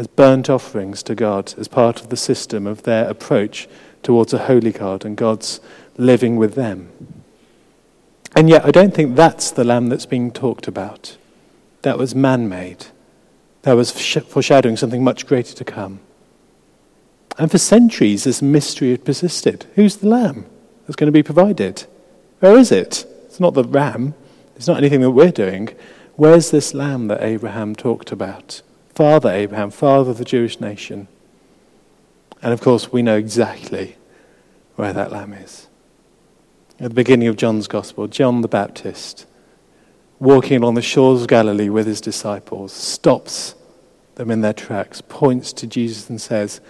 as 0.00 0.06
burnt 0.06 0.48
offerings 0.48 1.02
to 1.02 1.14
God, 1.14 1.52
as 1.58 1.68
part 1.68 2.00
of 2.00 2.08
the 2.08 2.16
system 2.16 2.66
of 2.66 2.84
their 2.84 3.06
approach 3.06 3.68
towards 4.02 4.32
a 4.32 4.46
holy 4.46 4.72
God 4.72 5.04
and 5.04 5.14
God's 5.14 5.60
living 5.98 6.36
with 6.36 6.54
them. 6.54 6.90
And 8.34 8.48
yet, 8.48 8.64
I 8.64 8.70
don't 8.70 8.94
think 8.94 9.14
that's 9.14 9.50
the 9.50 9.62
lamb 9.62 9.90
that's 9.90 10.06
being 10.06 10.30
talked 10.30 10.66
about. 10.66 11.18
That 11.82 11.98
was 11.98 12.14
man 12.14 12.48
made. 12.48 12.86
That 13.60 13.74
was 13.74 13.90
foreshadowing 13.90 14.78
something 14.78 15.04
much 15.04 15.26
greater 15.26 15.54
to 15.54 15.64
come. 15.64 16.00
And 17.36 17.50
for 17.50 17.58
centuries, 17.58 18.24
this 18.24 18.40
mystery 18.40 18.92
had 18.92 19.04
persisted. 19.04 19.66
Who's 19.74 19.98
the 19.98 20.08
lamb 20.08 20.46
that's 20.86 20.96
going 20.96 21.08
to 21.08 21.12
be 21.12 21.22
provided? 21.22 21.84
Where 22.38 22.56
is 22.56 22.72
it? 22.72 23.04
It's 23.26 23.38
not 23.38 23.52
the 23.52 23.64
ram, 23.64 24.14
it's 24.56 24.66
not 24.66 24.78
anything 24.78 25.02
that 25.02 25.10
we're 25.10 25.30
doing. 25.30 25.76
Where's 26.16 26.50
this 26.50 26.72
lamb 26.72 27.08
that 27.08 27.22
Abraham 27.22 27.76
talked 27.76 28.12
about? 28.12 28.62
Father 28.94 29.30
Abraham, 29.30 29.70
father 29.70 30.10
of 30.10 30.18
the 30.18 30.24
Jewish 30.24 30.60
nation. 30.60 31.08
And 32.42 32.52
of 32.52 32.60
course, 32.60 32.92
we 32.92 33.02
know 33.02 33.16
exactly 33.16 33.96
where 34.76 34.92
that 34.92 35.12
lamb 35.12 35.32
is. 35.32 35.68
At 36.78 36.90
the 36.90 36.94
beginning 36.94 37.28
of 37.28 37.36
John's 37.36 37.68
Gospel, 37.68 38.06
John 38.06 38.40
the 38.40 38.48
Baptist, 38.48 39.26
walking 40.18 40.62
along 40.62 40.74
the 40.74 40.82
shores 40.82 41.22
of 41.22 41.28
Galilee 41.28 41.68
with 41.68 41.86
his 41.86 42.00
disciples, 42.00 42.72
stops 42.72 43.54
them 44.14 44.30
in 44.30 44.40
their 44.40 44.52
tracks, 44.52 45.02
points 45.02 45.52
to 45.54 45.66
Jesus 45.66 46.08
and 46.08 46.20
says, 46.20 46.60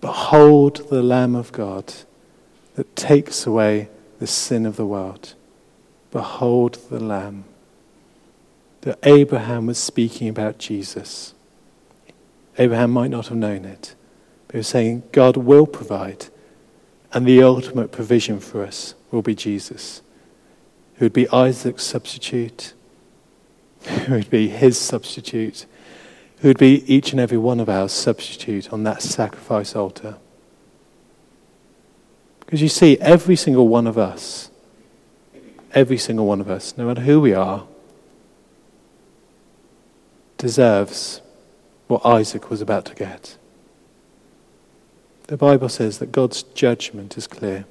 Behold 0.00 0.88
the 0.90 1.02
Lamb 1.02 1.34
of 1.34 1.52
God 1.52 1.92
that 2.76 2.94
takes 2.96 3.46
away 3.46 3.88
the 4.18 4.26
sin 4.26 4.64
of 4.64 4.76
the 4.76 4.86
world. 4.86 5.34
Behold 6.10 6.78
the 6.90 7.00
Lamb. 7.00 7.44
That 8.82 8.98
Abraham 9.02 9.66
was 9.66 9.78
speaking 9.78 10.28
about 10.28 10.58
Jesus. 10.58 11.34
Abraham 12.58 12.90
might 12.90 13.10
not 13.10 13.28
have 13.28 13.38
known 13.38 13.64
it, 13.64 13.94
but 14.46 14.54
he 14.54 14.58
was 14.58 14.66
saying 14.66 15.04
God 15.12 15.36
will 15.36 15.66
provide, 15.66 16.26
and 17.12 17.24
the 17.24 17.42
ultimate 17.42 17.92
provision 17.92 18.40
for 18.40 18.64
us 18.64 18.94
will 19.10 19.22
be 19.22 19.34
Jesus, 19.34 20.02
who 20.96 21.04
would 21.06 21.12
be 21.12 21.28
Isaac's 21.30 21.84
substitute, 21.84 22.74
who 23.82 24.14
would 24.14 24.30
be 24.30 24.48
his 24.48 24.76
substitute, 24.76 25.66
who 26.38 26.48
would 26.48 26.58
be 26.58 26.84
each 26.92 27.12
and 27.12 27.20
every 27.20 27.38
one 27.38 27.60
of 27.60 27.68
our 27.68 27.88
substitute 27.88 28.72
on 28.72 28.82
that 28.82 29.02
sacrifice 29.02 29.76
altar. 29.76 30.16
Because 32.40 32.60
you 32.60 32.68
see, 32.68 32.98
every 32.98 33.36
single 33.36 33.68
one 33.68 33.86
of 33.86 33.96
us, 33.96 34.50
every 35.74 35.98
single 35.98 36.26
one 36.26 36.40
of 36.40 36.50
us, 36.50 36.76
no 36.76 36.86
matter 36.86 37.02
who 37.02 37.20
we 37.20 37.34
are, 37.34 37.66
deserves 40.38 41.20
what 41.88 42.06
Isaac 42.06 42.50
was 42.50 42.60
about 42.60 42.84
to 42.86 42.94
get. 42.94 43.36
The 45.26 45.36
Bible 45.36 45.68
says 45.68 45.98
that 45.98 46.12
God's 46.12 46.42
judgment 46.42 47.18
is 47.18 47.26
clear 47.26 47.66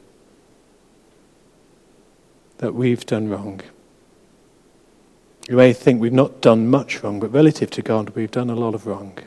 that 2.57 2.73
we've 2.73 3.05
done 3.05 3.29
wrong. 3.29 3.61
You 5.47 5.55
may 5.55 5.73
think 5.73 6.01
we've 6.01 6.11
not 6.11 6.41
done 6.41 6.69
much 6.69 7.01
wrong, 7.01 7.19
but 7.19 7.31
relative 7.31 7.69
to 7.71 7.81
God, 7.81 8.09
we've 8.11 8.31
done 8.31 8.49
a 8.49 8.55
lot 8.55 8.73
of 8.73 8.85
wrong. 8.85 9.17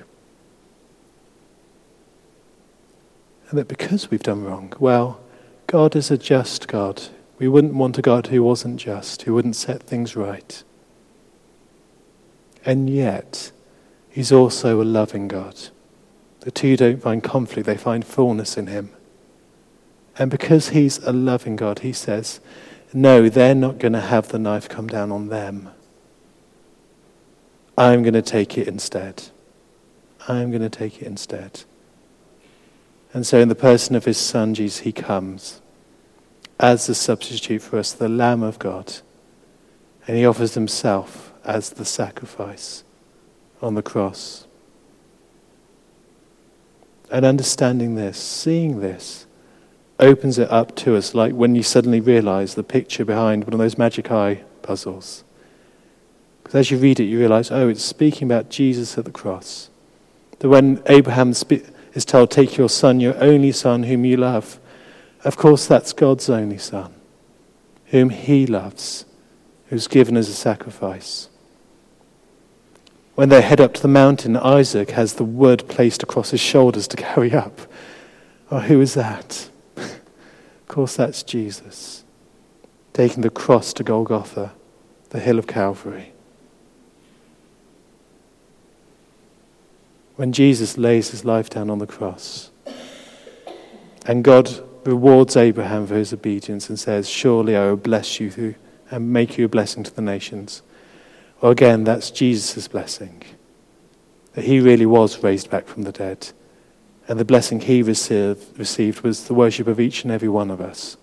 And 3.48 3.58
that 3.58 3.68
because 3.68 4.10
we've 4.10 4.22
done 4.22 4.44
wrong, 4.44 4.72
well, 4.78 5.20
God 5.66 5.96
is 5.96 6.10
a 6.10 6.18
just 6.18 6.68
God. 6.68 7.02
We 7.38 7.48
wouldn't 7.48 7.74
want 7.74 7.98
a 7.98 8.02
God 8.02 8.28
who 8.28 8.42
wasn't 8.42 8.78
just, 8.78 9.22
who 9.22 9.34
wouldn't 9.34 9.56
set 9.56 9.82
things 9.82 10.14
right. 10.14 10.62
And 12.64 12.90
yet, 12.90 13.50
He's 14.10 14.32
also 14.32 14.82
a 14.82 14.84
loving 14.84 15.28
God. 15.28 15.56
The 16.40 16.50
two 16.50 16.76
don't 16.76 17.02
find 17.02 17.22
conflict, 17.22 17.66
they 17.66 17.76
find 17.76 18.04
fullness 18.04 18.56
in 18.56 18.66
Him. 18.66 18.90
And 20.18 20.30
because 20.30 20.70
He's 20.70 20.98
a 20.98 21.12
loving 21.12 21.56
God, 21.56 21.80
He 21.80 21.92
says, 21.92 22.40
no, 22.92 23.28
they're 23.28 23.54
not 23.54 23.78
going 23.78 23.92
to 23.92 24.00
have 24.00 24.28
the 24.28 24.38
knife 24.38 24.68
come 24.68 24.88
down 24.88 25.12
on 25.12 25.28
them. 25.28 25.70
I'm 27.78 28.02
going 28.02 28.14
to 28.14 28.22
take 28.22 28.58
it 28.58 28.66
instead. 28.66 29.28
I'm 30.28 30.50
going 30.50 30.62
to 30.62 30.68
take 30.68 31.00
it 31.00 31.06
instead. 31.06 31.62
And 33.12 33.26
so, 33.26 33.38
in 33.38 33.48
the 33.48 33.54
person 33.54 33.96
of 33.96 34.04
his 34.04 34.18
son, 34.18 34.54
Jesus, 34.54 34.80
he 34.80 34.92
comes 34.92 35.60
as 36.58 36.86
the 36.86 36.94
substitute 36.94 37.62
for 37.62 37.78
us, 37.78 37.92
the 37.92 38.08
Lamb 38.08 38.42
of 38.42 38.58
God. 38.58 38.98
And 40.06 40.16
he 40.16 40.26
offers 40.26 40.54
himself 40.54 41.32
as 41.44 41.70
the 41.70 41.84
sacrifice 41.84 42.84
on 43.62 43.74
the 43.74 43.82
cross. 43.82 44.46
And 47.10 47.24
understanding 47.24 47.96
this, 47.96 48.18
seeing 48.18 48.80
this, 48.80 49.26
opens 49.98 50.38
it 50.38 50.50
up 50.50 50.74
to 50.76 50.96
us, 50.96 51.14
like 51.14 51.32
when 51.32 51.54
you 51.54 51.62
suddenly 51.62 52.00
realize 52.00 52.54
the 52.54 52.62
picture 52.62 53.04
behind 53.04 53.44
one 53.44 53.52
of 53.52 53.58
those 53.58 53.76
magic 53.76 54.10
eye 54.10 54.42
puzzles. 54.62 55.24
Because 56.42 56.54
as 56.54 56.70
you 56.70 56.78
read 56.78 57.00
it, 57.00 57.04
you 57.04 57.18
realize, 57.18 57.50
oh, 57.50 57.68
it's 57.68 57.84
speaking 57.84 58.26
about 58.26 58.48
Jesus 58.48 58.96
at 58.96 59.04
the 59.04 59.10
cross. 59.10 59.70
That 60.38 60.48
when 60.48 60.82
Abraham 60.86 61.30
is 61.30 62.04
told, 62.04 62.30
Take 62.30 62.56
your 62.56 62.68
son, 62.68 63.00
your 63.00 63.16
only 63.22 63.52
son, 63.52 63.84
whom 63.84 64.04
you 64.04 64.16
love, 64.16 64.58
of 65.22 65.36
course, 65.36 65.66
that's 65.66 65.92
God's 65.92 66.30
only 66.30 66.58
son, 66.58 66.94
whom 67.86 68.10
he 68.10 68.46
loves, 68.46 69.04
who's 69.66 69.86
given 69.86 70.16
as 70.16 70.28
a 70.28 70.34
sacrifice. 70.34 71.29
When 73.20 73.28
they 73.28 73.42
head 73.42 73.60
up 73.60 73.74
to 73.74 73.82
the 73.82 73.86
mountain, 73.86 74.34
Isaac 74.34 74.92
has 74.92 75.12
the 75.12 75.24
wood 75.24 75.68
placed 75.68 76.02
across 76.02 76.30
his 76.30 76.40
shoulders 76.40 76.88
to 76.88 76.96
carry 76.96 77.34
up. 77.34 77.60
Oh, 78.50 78.60
who 78.60 78.80
is 78.80 78.94
that? 78.94 79.50
Of 79.76 80.68
course, 80.68 80.96
that's 80.96 81.22
Jesus 81.22 82.02
taking 82.94 83.20
the 83.20 83.28
cross 83.28 83.74
to 83.74 83.84
Golgotha, 83.84 84.54
the 85.10 85.20
hill 85.20 85.38
of 85.38 85.46
Calvary. 85.46 86.14
When 90.16 90.32
Jesus 90.32 90.78
lays 90.78 91.10
his 91.10 91.22
life 91.22 91.50
down 91.50 91.68
on 91.68 91.78
the 91.78 91.86
cross, 91.86 92.50
and 94.06 94.24
God 94.24 94.50
rewards 94.86 95.36
Abraham 95.36 95.86
for 95.86 95.96
his 95.96 96.14
obedience 96.14 96.70
and 96.70 96.80
says, 96.80 97.06
Surely 97.06 97.54
I 97.54 97.66
will 97.66 97.76
bless 97.76 98.18
you 98.18 98.54
and 98.90 99.12
make 99.12 99.36
you 99.36 99.44
a 99.44 99.48
blessing 99.48 99.82
to 99.82 99.94
the 99.94 100.00
nations. 100.00 100.62
Well, 101.40 101.52
again, 101.52 101.84
that's 101.84 102.10
Jesus' 102.10 102.68
blessing. 102.68 103.22
That 104.34 104.44
he 104.44 104.60
really 104.60 104.86
was 104.86 105.22
raised 105.22 105.50
back 105.50 105.66
from 105.66 105.82
the 105.82 105.92
dead. 105.92 106.28
And 107.08 107.18
the 107.18 107.24
blessing 107.24 107.60
he 107.60 107.82
received, 107.82 108.58
received 108.58 109.00
was 109.00 109.24
the 109.24 109.34
worship 109.34 109.66
of 109.66 109.80
each 109.80 110.04
and 110.04 110.12
every 110.12 110.28
one 110.28 110.50
of 110.50 110.60
us 110.60 110.96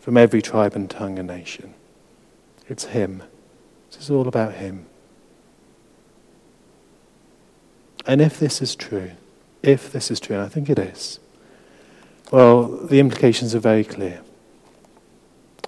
from 0.00 0.16
every 0.16 0.42
tribe 0.42 0.74
and 0.74 0.90
tongue 0.90 1.18
and 1.18 1.28
nation. 1.28 1.74
It's 2.68 2.84
him. 2.86 3.22
This 3.90 4.02
is 4.02 4.10
all 4.10 4.28
about 4.28 4.54
him. 4.54 4.86
And 8.06 8.20
if 8.20 8.38
this 8.38 8.60
is 8.60 8.74
true, 8.74 9.12
if 9.62 9.90
this 9.90 10.10
is 10.10 10.20
true, 10.20 10.36
and 10.36 10.44
I 10.44 10.48
think 10.48 10.68
it 10.68 10.78
is, 10.78 11.20
well, 12.30 12.64
the 12.64 13.00
implications 13.00 13.54
are 13.54 13.60
very 13.60 13.84
clear. 13.84 14.20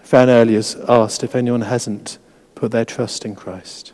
Fran 0.03 0.29
earlier 0.29 0.63
asked 0.87 1.25
if 1.25 1.35
anyone 1.35 1.63
hasn't 1.63 2.19
put 2.55 2.73
their 2.73 2.85
trust 2.85 3.25
in 3.25 3.35
Christ 3.35 3.93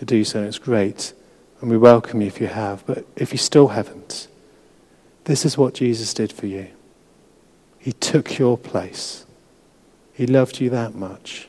to 0.00 0.06
do 0.06 0.24
so, 0.24 0.42
it's 0.42 0.58
great. 0.58 1.12
And 1.60 1.70
we 1.70 1.76
welcome 1.76 2.22
you 2.22 2.26
if 2.26 2.40
you 2.40 2.46
have. 2.46 2.84
But 2.86 3.04
if 3.16 3.32
you 3.32 3.38
still 3.38 3.68
haven't, 3.68 4.28
this 5.24 5.44
is 5.44 5.58
what 5.58 5.74
Jesus 5.74 6.14
did 6.14 6.32
for 6.32 6.46
you. 6.46 6.68
He 7.78 7.92
took 7.92 8.38
your 8.38 8.56
place. 8.56 9.26
He 10.14 10.26
loved 10.26 10.58
you 10.58 10.70
that 10.70 10.94
much. 10.94 11.48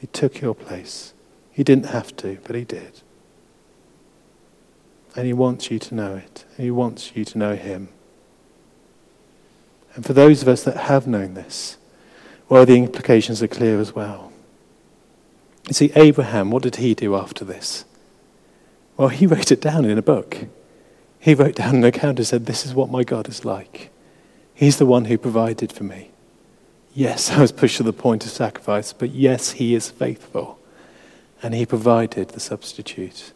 He 0.00 0.08
took 0.08 0.40
your 0.40 0.54
place. 0.54 1.14
He 1.52 1.62
didn't 1.62 1.86
have 1.86 2.14
to, 2.16 2.38
but 2.44 2.56
he 2.56 2.64
did. 2.64 3.00
And 5.14 5.24
he 5.24 5.32
wants 5.32 5.70
you 5.70 5.78
to 5.78 5.94
know 5.94 6.16
it. 6.16 6.44
And 6.56 6.64
He 6.64 6.70
wants 6.70 7.14
you 7.14 7.24
to 7.24 7.38
know 7.38 7.54
him. 7.54 7.88
And 9.94 10.04
for 10.04 10.12
those 10.12 10.42
of 10.42 10.48
us 10.48 10.64
that 10.64 10.76
have 10.76 11.06
known 11.06 11.34
this, 11.34 11.76
well, 12.48 12.66
the 12.66 12.76
implications 12.76 13.42
are 13.42 13.48
clear 13.48 13.78
as 13.78 13.94
well. 13.94 14.32
You 15.68 15.74
see, 15.74 15.92
Abraham, 15.94 16.50
what 16.50 16.64
did 16.64 16.76
he 16.76 16.94
do 16.94 17.14
after 17.14 17.44
this? 17.44 17.84
Well, 18.96 19.08
he 19.08 19.26
wrote 19.26 19.50
it 19.50 19.60
down 19.60 19.84
in 19.84 19.98
a 19.98 20.02
book. 20.02 20.46
He 21.18 21.34
wrote 21.34 21.54
down 21.54 21.76
an 21.76 21.84
account 21.84 22.18
and 22.18 22.26
said, 22.26 22.46
This 22.46 22.66
is 22.66 22.74
what 22.74 22.90
my 22.90 23.04
God 23.04 23.28
is 23.28 23.44
like. 23.44 23.90
He's 24.54 24.78
the 24.78 24.86
one 24.86 25.06
who 25.06 25.16
provided 25.16 25.72
for 25.72 25.84
me. 25.84 26.10
Yes, 26.94 27.30
I 27.30 27.40
was 27.40 27.52
pushed 27.52 27.78
to 27.78 27.82
the 27.82 27.92
point 27.92 28.24
of 28.24 28.30
sacrifice, 28.30 28.92
but 28.92 29.10
yes, 29.10 29.52
He 29.52 29.74
is 29.74 29.90
faithful. 29.90 30.58
And 31.42 31.54
He 31.54 31.64
provided 31.64 32.30
the 32.30 32.40
substitute. 32.40 33.32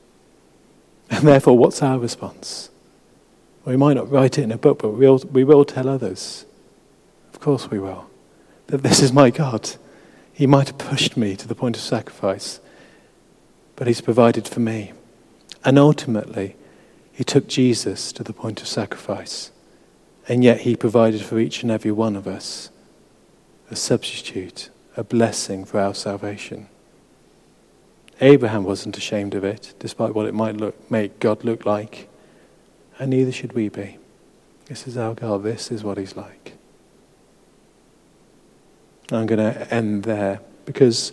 And 1.10 1.26
therefore, 1.26 1.56
what's 1.56 1.82
our 1.82 1.98
response? 1.98 2.70
We 3.64 3.76
might 3.76 3.94
not 3.94 4.10
write 4.10 4.38
it 4.38 4.42
in 4.42 4.52
a 4.52 4.58
book, 4.58 4.80
but 4.82 4.90
we'll, 4.90 5.18
we 5.18 5.44
will 5.44 5.64
tell 5.64 5.88
others. 5.88 6.44
Of 7.32 7.40
course, 7.40 7.70
we 7.70 7.78
will. 7.78 8.08
That 8.68 8.82
this 8.82 9.00
is 9.00 9.12
my 9.12 9.30
God. 9.30 9.70
He 10.32 10.46
might 10.46 10.68
have 10.68 10.78
pushed 10.78 11.16
me 11.16 11.34
to 11.36 11.48
the 11.48 11.54
point 11.54 11.76
of 11.76 11.82
sacrifice, 11.82 12.60
but 13.74 13.86
He's 13.86 14.00
provided 14.00 14.46
for 14.46 14.60
me. 14.60 14.92
And 15.64 15.78
ultimately, 15.78 16.56
He 17.12 17.24
took 17.24 17.48
Jesus 17.48 18.12
to 18.12 18.22
the 18.22 18.32
point 18.32 18.60
of 18.60 18.68
sacrifice, 18.68 19.50
and 20.28 20.44
yet 20.44 20.60
He 20.60 20.76
provided 20.76 21.22
for 21.22 21.38
each 21.38 21.62
and 21.62 21.70
every 21.70 21.92
one 21.92 22.16
of 22.16 22.26
us 22.26 22.70
a 23.70 23.76
substitute, 23.76 24.70
a 24.96 25.02
blessing 25.02 25.64
for 25.64 25.80
our 25.80 25.94
salvation. 25.94 26.68
Abraham 28.20 28.64
wasn't 28.64 28.96
ashamed 28.96 29.34
of 29.34 29.44
it, 29.44 29.74
despite 29.78 30.14
what 30.14 30.26
it 30.26 30.34
might 30.34 30.56
look, 30.56 30.90
make 30.90 31.18
God 31.18 31.44
look 31.44 31.66
like, 31.66 32.08
and 32.98 33.10
neither 33.10 33.32
should 33.32 33.52
we 33.52 33.68
be. 33.68 33.98
This 34.66 34.86
is 34.86 34.96
our 34.96 35.14
God, 35.14 35.42
this 35.42 35.70
is 35.70 35.84
what 35.84 35.98
He's 35.98 36.16
like. 36.16 36.54
I'm 39.12 39.26
going 39.26 39.38
to 39.38 39.72
end 39.72 40.04
there 40.04 40.40
because 40.64 41.12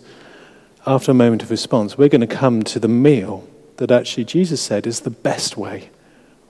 after 0.86 1.12
a 1.12 1.14
moment 1.14 1.42
of 1.42 1.50
response, 1.50 1.96
we're 1.96 2.08
going 2.08 2.20
to 2.20 2.26
come 2.26 2.62
to 2.64 2.80
the 2.80 2.88
meal 2.88 3.48
that 3.76 3.90
actually 3.90 4.24
Jesus 4.24 4.60
said 4.60 4.86
is 4.86 5.00
the 5.00 5.10
best 5.10 5.56
way 5.56 5.90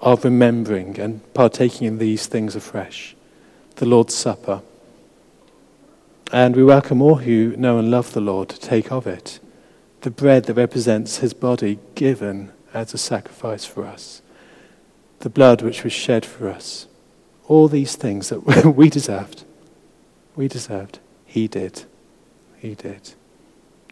of 0.00 0.24
remembering 0.24 0.98
and 0.98 1.20
partaking 1.34 1.86
in 1.86 1.98
these 1.98 2.26
things 2.26 2.54
afresh 2.54 3.16
the 3.76 3.86
Lord's 3.86 4.14
Supper. 4.14 4.62
And 6.32 6.54
we 6.54 6.62
welcome 6.64 7.02
all 7.02 7.16
who 7.16 7.56
know 7.56 7.78
and 7.78 7.90
love 7.90 8.12
the 8.12 8.20
Lord 8.20 8.48
to 8.50 8.60
take 8.60 8.92
of 8.92 9.06
it 9.06 9.40
the 10.04 10.10
bread 10.10 10.44
that 10.44 10.54
represents 10.54 11.18
his 11.18 11.32
body 11.32 11.78
given 11.94 12.52
as 12.74 12.92
a 12.92 12.98
sacrifice 12.98 13.64
for 13.64 13.86
us, 13.86 14.20
the 15.20 15.30
blood 15.30 15.62
which 15.62 15.82
was 15.82 15.94
shed 15.94 16.26
for 16.26 16.50
us. 16.50 16.86
All 17.48 17.68
these 17.68 17.96
things 17.96 18.28
that 18.28 18.40
we 18.76 18.90
deserved, 18.90 19.44
we 20.36 20.46
deserved. 20.46 20.98
He 21.24 21.48
did. 21.48 21.84
He 22.58 22.74
did. 22.74 23.14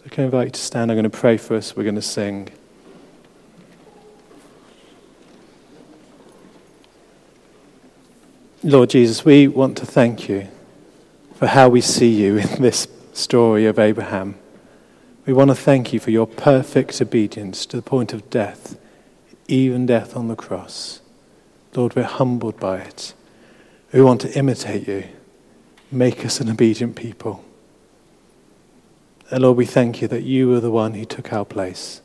I 0.05 0.11
can 0.11 0.25
invite 0.25 0.49
you 0.49 0.53
to 0.53 0.61
stand. 0.61 0.91
I'm 0.91 0.97
going 0.97 1.05
to 1.05 1.11
pray 1.11 1.39
for 1.39 1.57
us. 1.57 1.75
We're 1.75 1.85
going 1.85 1.95
to 1.95 2.03
sing. 2.03 2.51
Lord 8.65 8.91
Jesus, 8.91 9.25
we 9.25 9.49
want 9.49 9.77
to 9.79 9.87
thank 9.87 10.29
you 10.29 10.47
for 11.35 11.49
how 11.49 11.69
we 11.69 11.81
see 11.81 12.11
you 12.11 12.37
in 12.39 12.63
this 12.63 12.87
story 13.13 13.67
of 13.67 13.77
Abraham. 13.77 14.37
We 15.27 15.33
want 15.33 15.51
to 15.51 15.57
thank 15.57 15.93
you 15.93 15.99
for 15.99 16.13
your 16.13 16.29
perfect 16.29 17.03
obedience 17.03 17.67
to 17.67 17.77
the 17.77 17.83
point 17.83 18.13
of 18.13 18.31
death, 18.31 18.79
even 19.49 19.85
death 19.87 20.17
on 20.17 20.29
the 20.29 20.37
cross. 20.37 21.01
Lord, 21.75 21.97
we're 21.97 22.05
humbled 22.05 22.61
by 22.61 22.79
it. 22.79 23.15
We 23.93 24.01
want 24.01 24.21
to 24.21 24.39
imitate 24.39 24.87
you. 24.87 25.09
Make 25.91 26.25
us 26.25 26.41
an 26.41 26.49
obedient 26.49 26.95
people. 26.95 27.45
And 29.29 29.43
Lord, 29.43 29.57
we 29.57 29.67
thank 29.67 30.01
you 30.01 30.07
that 30.07 30.23
you 30.23 30.55
are 30.55 30.61
the 30.61 30.71
one 30.71 30.95
who 30.95 31.05
took 31.05 31.33
our 31.33 31.45
place, 31.45 32.01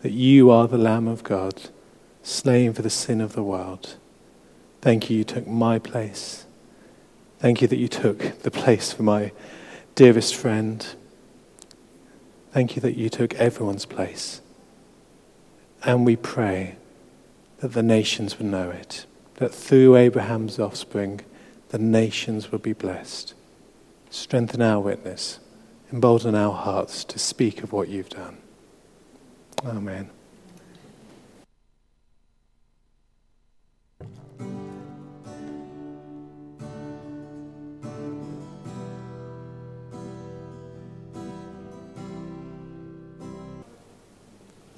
that 0.00 0.12
you 0.12 0.50
are 0.50 0.66
the 0.66 0.78
Lamb 0.78 1.06
of 1.06 1.22
God, 1.22 1.68
slain 2.22 2.72
for 2.72 2.80
the 2.80 2.88
sin 2.88 3.20
of 3.20 3.34
the 3.34 3.42
world. 3.42 3.96
Thank 4.80 5.10
you, 5.10 5.18
you 5.18 5.24
took 5.24 5.46
my 5.46 5.78
place. 5.78 6.46
Thank 7.38 7.62
you 7.62 7.68
that 7.68 7.78
you 7.78 7.88
took 7.88 8.42
the 8.42 8.50
place 8.50 8.92
for 8.92 9.02
my 9.02 9.32
dearest 9.94 10.36
friend. 10.36 10.86
Thank 12.52 12.76
you 12.76 12.82
that 12.82 12.96
you 12.96 13.08
took 13.08 13.34
everyone's 13.34 13.86
place. 13.86 14.40
And 15.84 16.04
we 16.06 16.16
pray 16.16 16.76
that 17.58 17.72
the 17.72 17.82
nations 17.82 18.38
would 18.38 18.46
know 18.46 18.70
it, 18.70 19.06
that 19.34 19.54
through 19.54 19.96
Abraham's 19.96 20.58
offspring, 20.58 21.20
the 21.70 21.78
nations 21.78 22.50
will 22.50 22.58
be 22.58 22.72
blessed. 22.72 23.34
Strengthen 24.10 24.62
our 24.62 24.80
witness, 24.80 25.38
embolden 25.92 26.34
our 26.34 26.54
hearts 26.54 27.04
to 27.04 27.18
speak 27.18 27.62
of 27.62 27.72
what 27.72 27.88
you've 27.88 28.08
done. 28.08 28.38
Amen. 29.64 30.10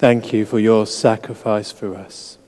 Thank 0.00 0.32
you 0.32 0.46
for 0.46 0.58
your 0.58 0.86
sacrifice 0.86 1.70
for 1.72 1.94
us. 1.94 2.38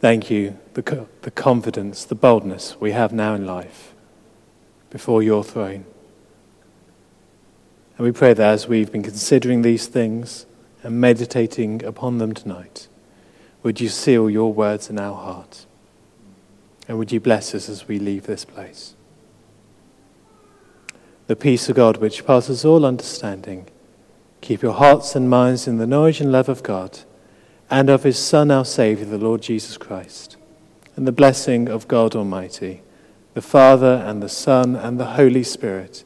Thank 0.00 0.32
you, 0.32 0.58
the, 0.74 1.06
the 1.22 1.30
confidence, 1.30 2.04
the 2.04 2.16
boldness 2.16 2.74
we 2.80 2.90
have 2.90 3.12
now 3.12 3.36
in 3.36 3.46
life 3.46 3.94
before 4.90 5.22
your 5.22 5.44
throne. 5.44 5.84
And 7.96 8.04
we 8.04 8.10
pray 8.10 8.34
that 8.34 8.52
as 8.52 8.66
we've 8.66 8.90
been 8.90 9.04
considering 9.04 9.62
these 9.62 9.86
things 9.86 10.44
and 10.82 11.00
meditating 11.00 11.84
upon 11.84 12.18
them 12.18 12.34
tonight, 12.34 12.88
would 13.62 13.80
you 13.80 13.88
seal 13.88 14.28
your 14.28 14.52
words 14.52 14.90
in 14.90 14.98
our 14.98 15.14
heart? 15.14 15.66
And 16.88 16.98
would 16.98 17.12
you 17.12 17.20
bless 17.20 17.54
us 17.54 17.68
as 17.68 17.86
we 17.86 18.00
leave 18.00 18.26
this 18.26 18.44
place? 18.44 18.94
The 21.28 21.36
peace 21.36 21.68
of 21.68 21.76
God, 21.76 21.98
which 21.98 22.26
passes 22.26 22.64
all 22.64 22.84
understanding, 22.84 23.68
Keep 24.48 24.62
your 24.62 24.72
hearts 24.72 25.14
and 25.14 25.28
minds 25.28 25.68
in 25.68 25.76
the 25.76 25.86
knowledge 25.86 26.22
and 26.22 26.32
love 26.32 26.48
of 26.48 26.62
God 26.62 27.00
and 27.70 27.90
of 27.90 28.04
his 28.04 28.18
Son, 28.18 28.50
our 28.50 28.64
Saviour, 28.64 29.04
the 29.04 29.18
Lord 29.18 29.42
Jesus 29.42 29.76
Christ. 29.76 30.38
And 30.96 31.06
the 31.06 31.12
blessing 31.12 31.68
of 31.68 31.86
God 31.86 32.16
Almighty, 32.16 32.80
the 33.34 33.42
Father 33.42 34.02
and 34.06 34.22
the 34.22 34.28
Son 34.30 34.74
and 34.74 34.98
the 34.98 35.04
Holy 35.04 35.42
Spirit 35.42 36.02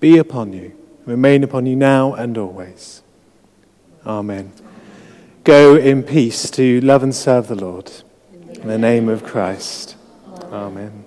be 0.00 0.18
upon 0.18 0.52
you, 0.52 0.76
remain 1.04 1.44
upon 1.44 1.66
you 1.66 1.76
now 1.76 2.12
and 2.12 2.36
always. 2.36 3.02
Amen. 4.04 4.52
Go 5.44 5.76
in 5.76 6.02
peace 6.02 6.50
to 6.50 6.80
love 6.80 7.04
and 7.04 7.14
serve 7.14 7.46
the 7.46 7.54
Lord. 7.54 7.92
In 8.32 8.66
the 8.66 8.78
name 8.78 9.08
of 9.08 9.22
Christ. 9.22 9.94
Amen. 10.50 11.05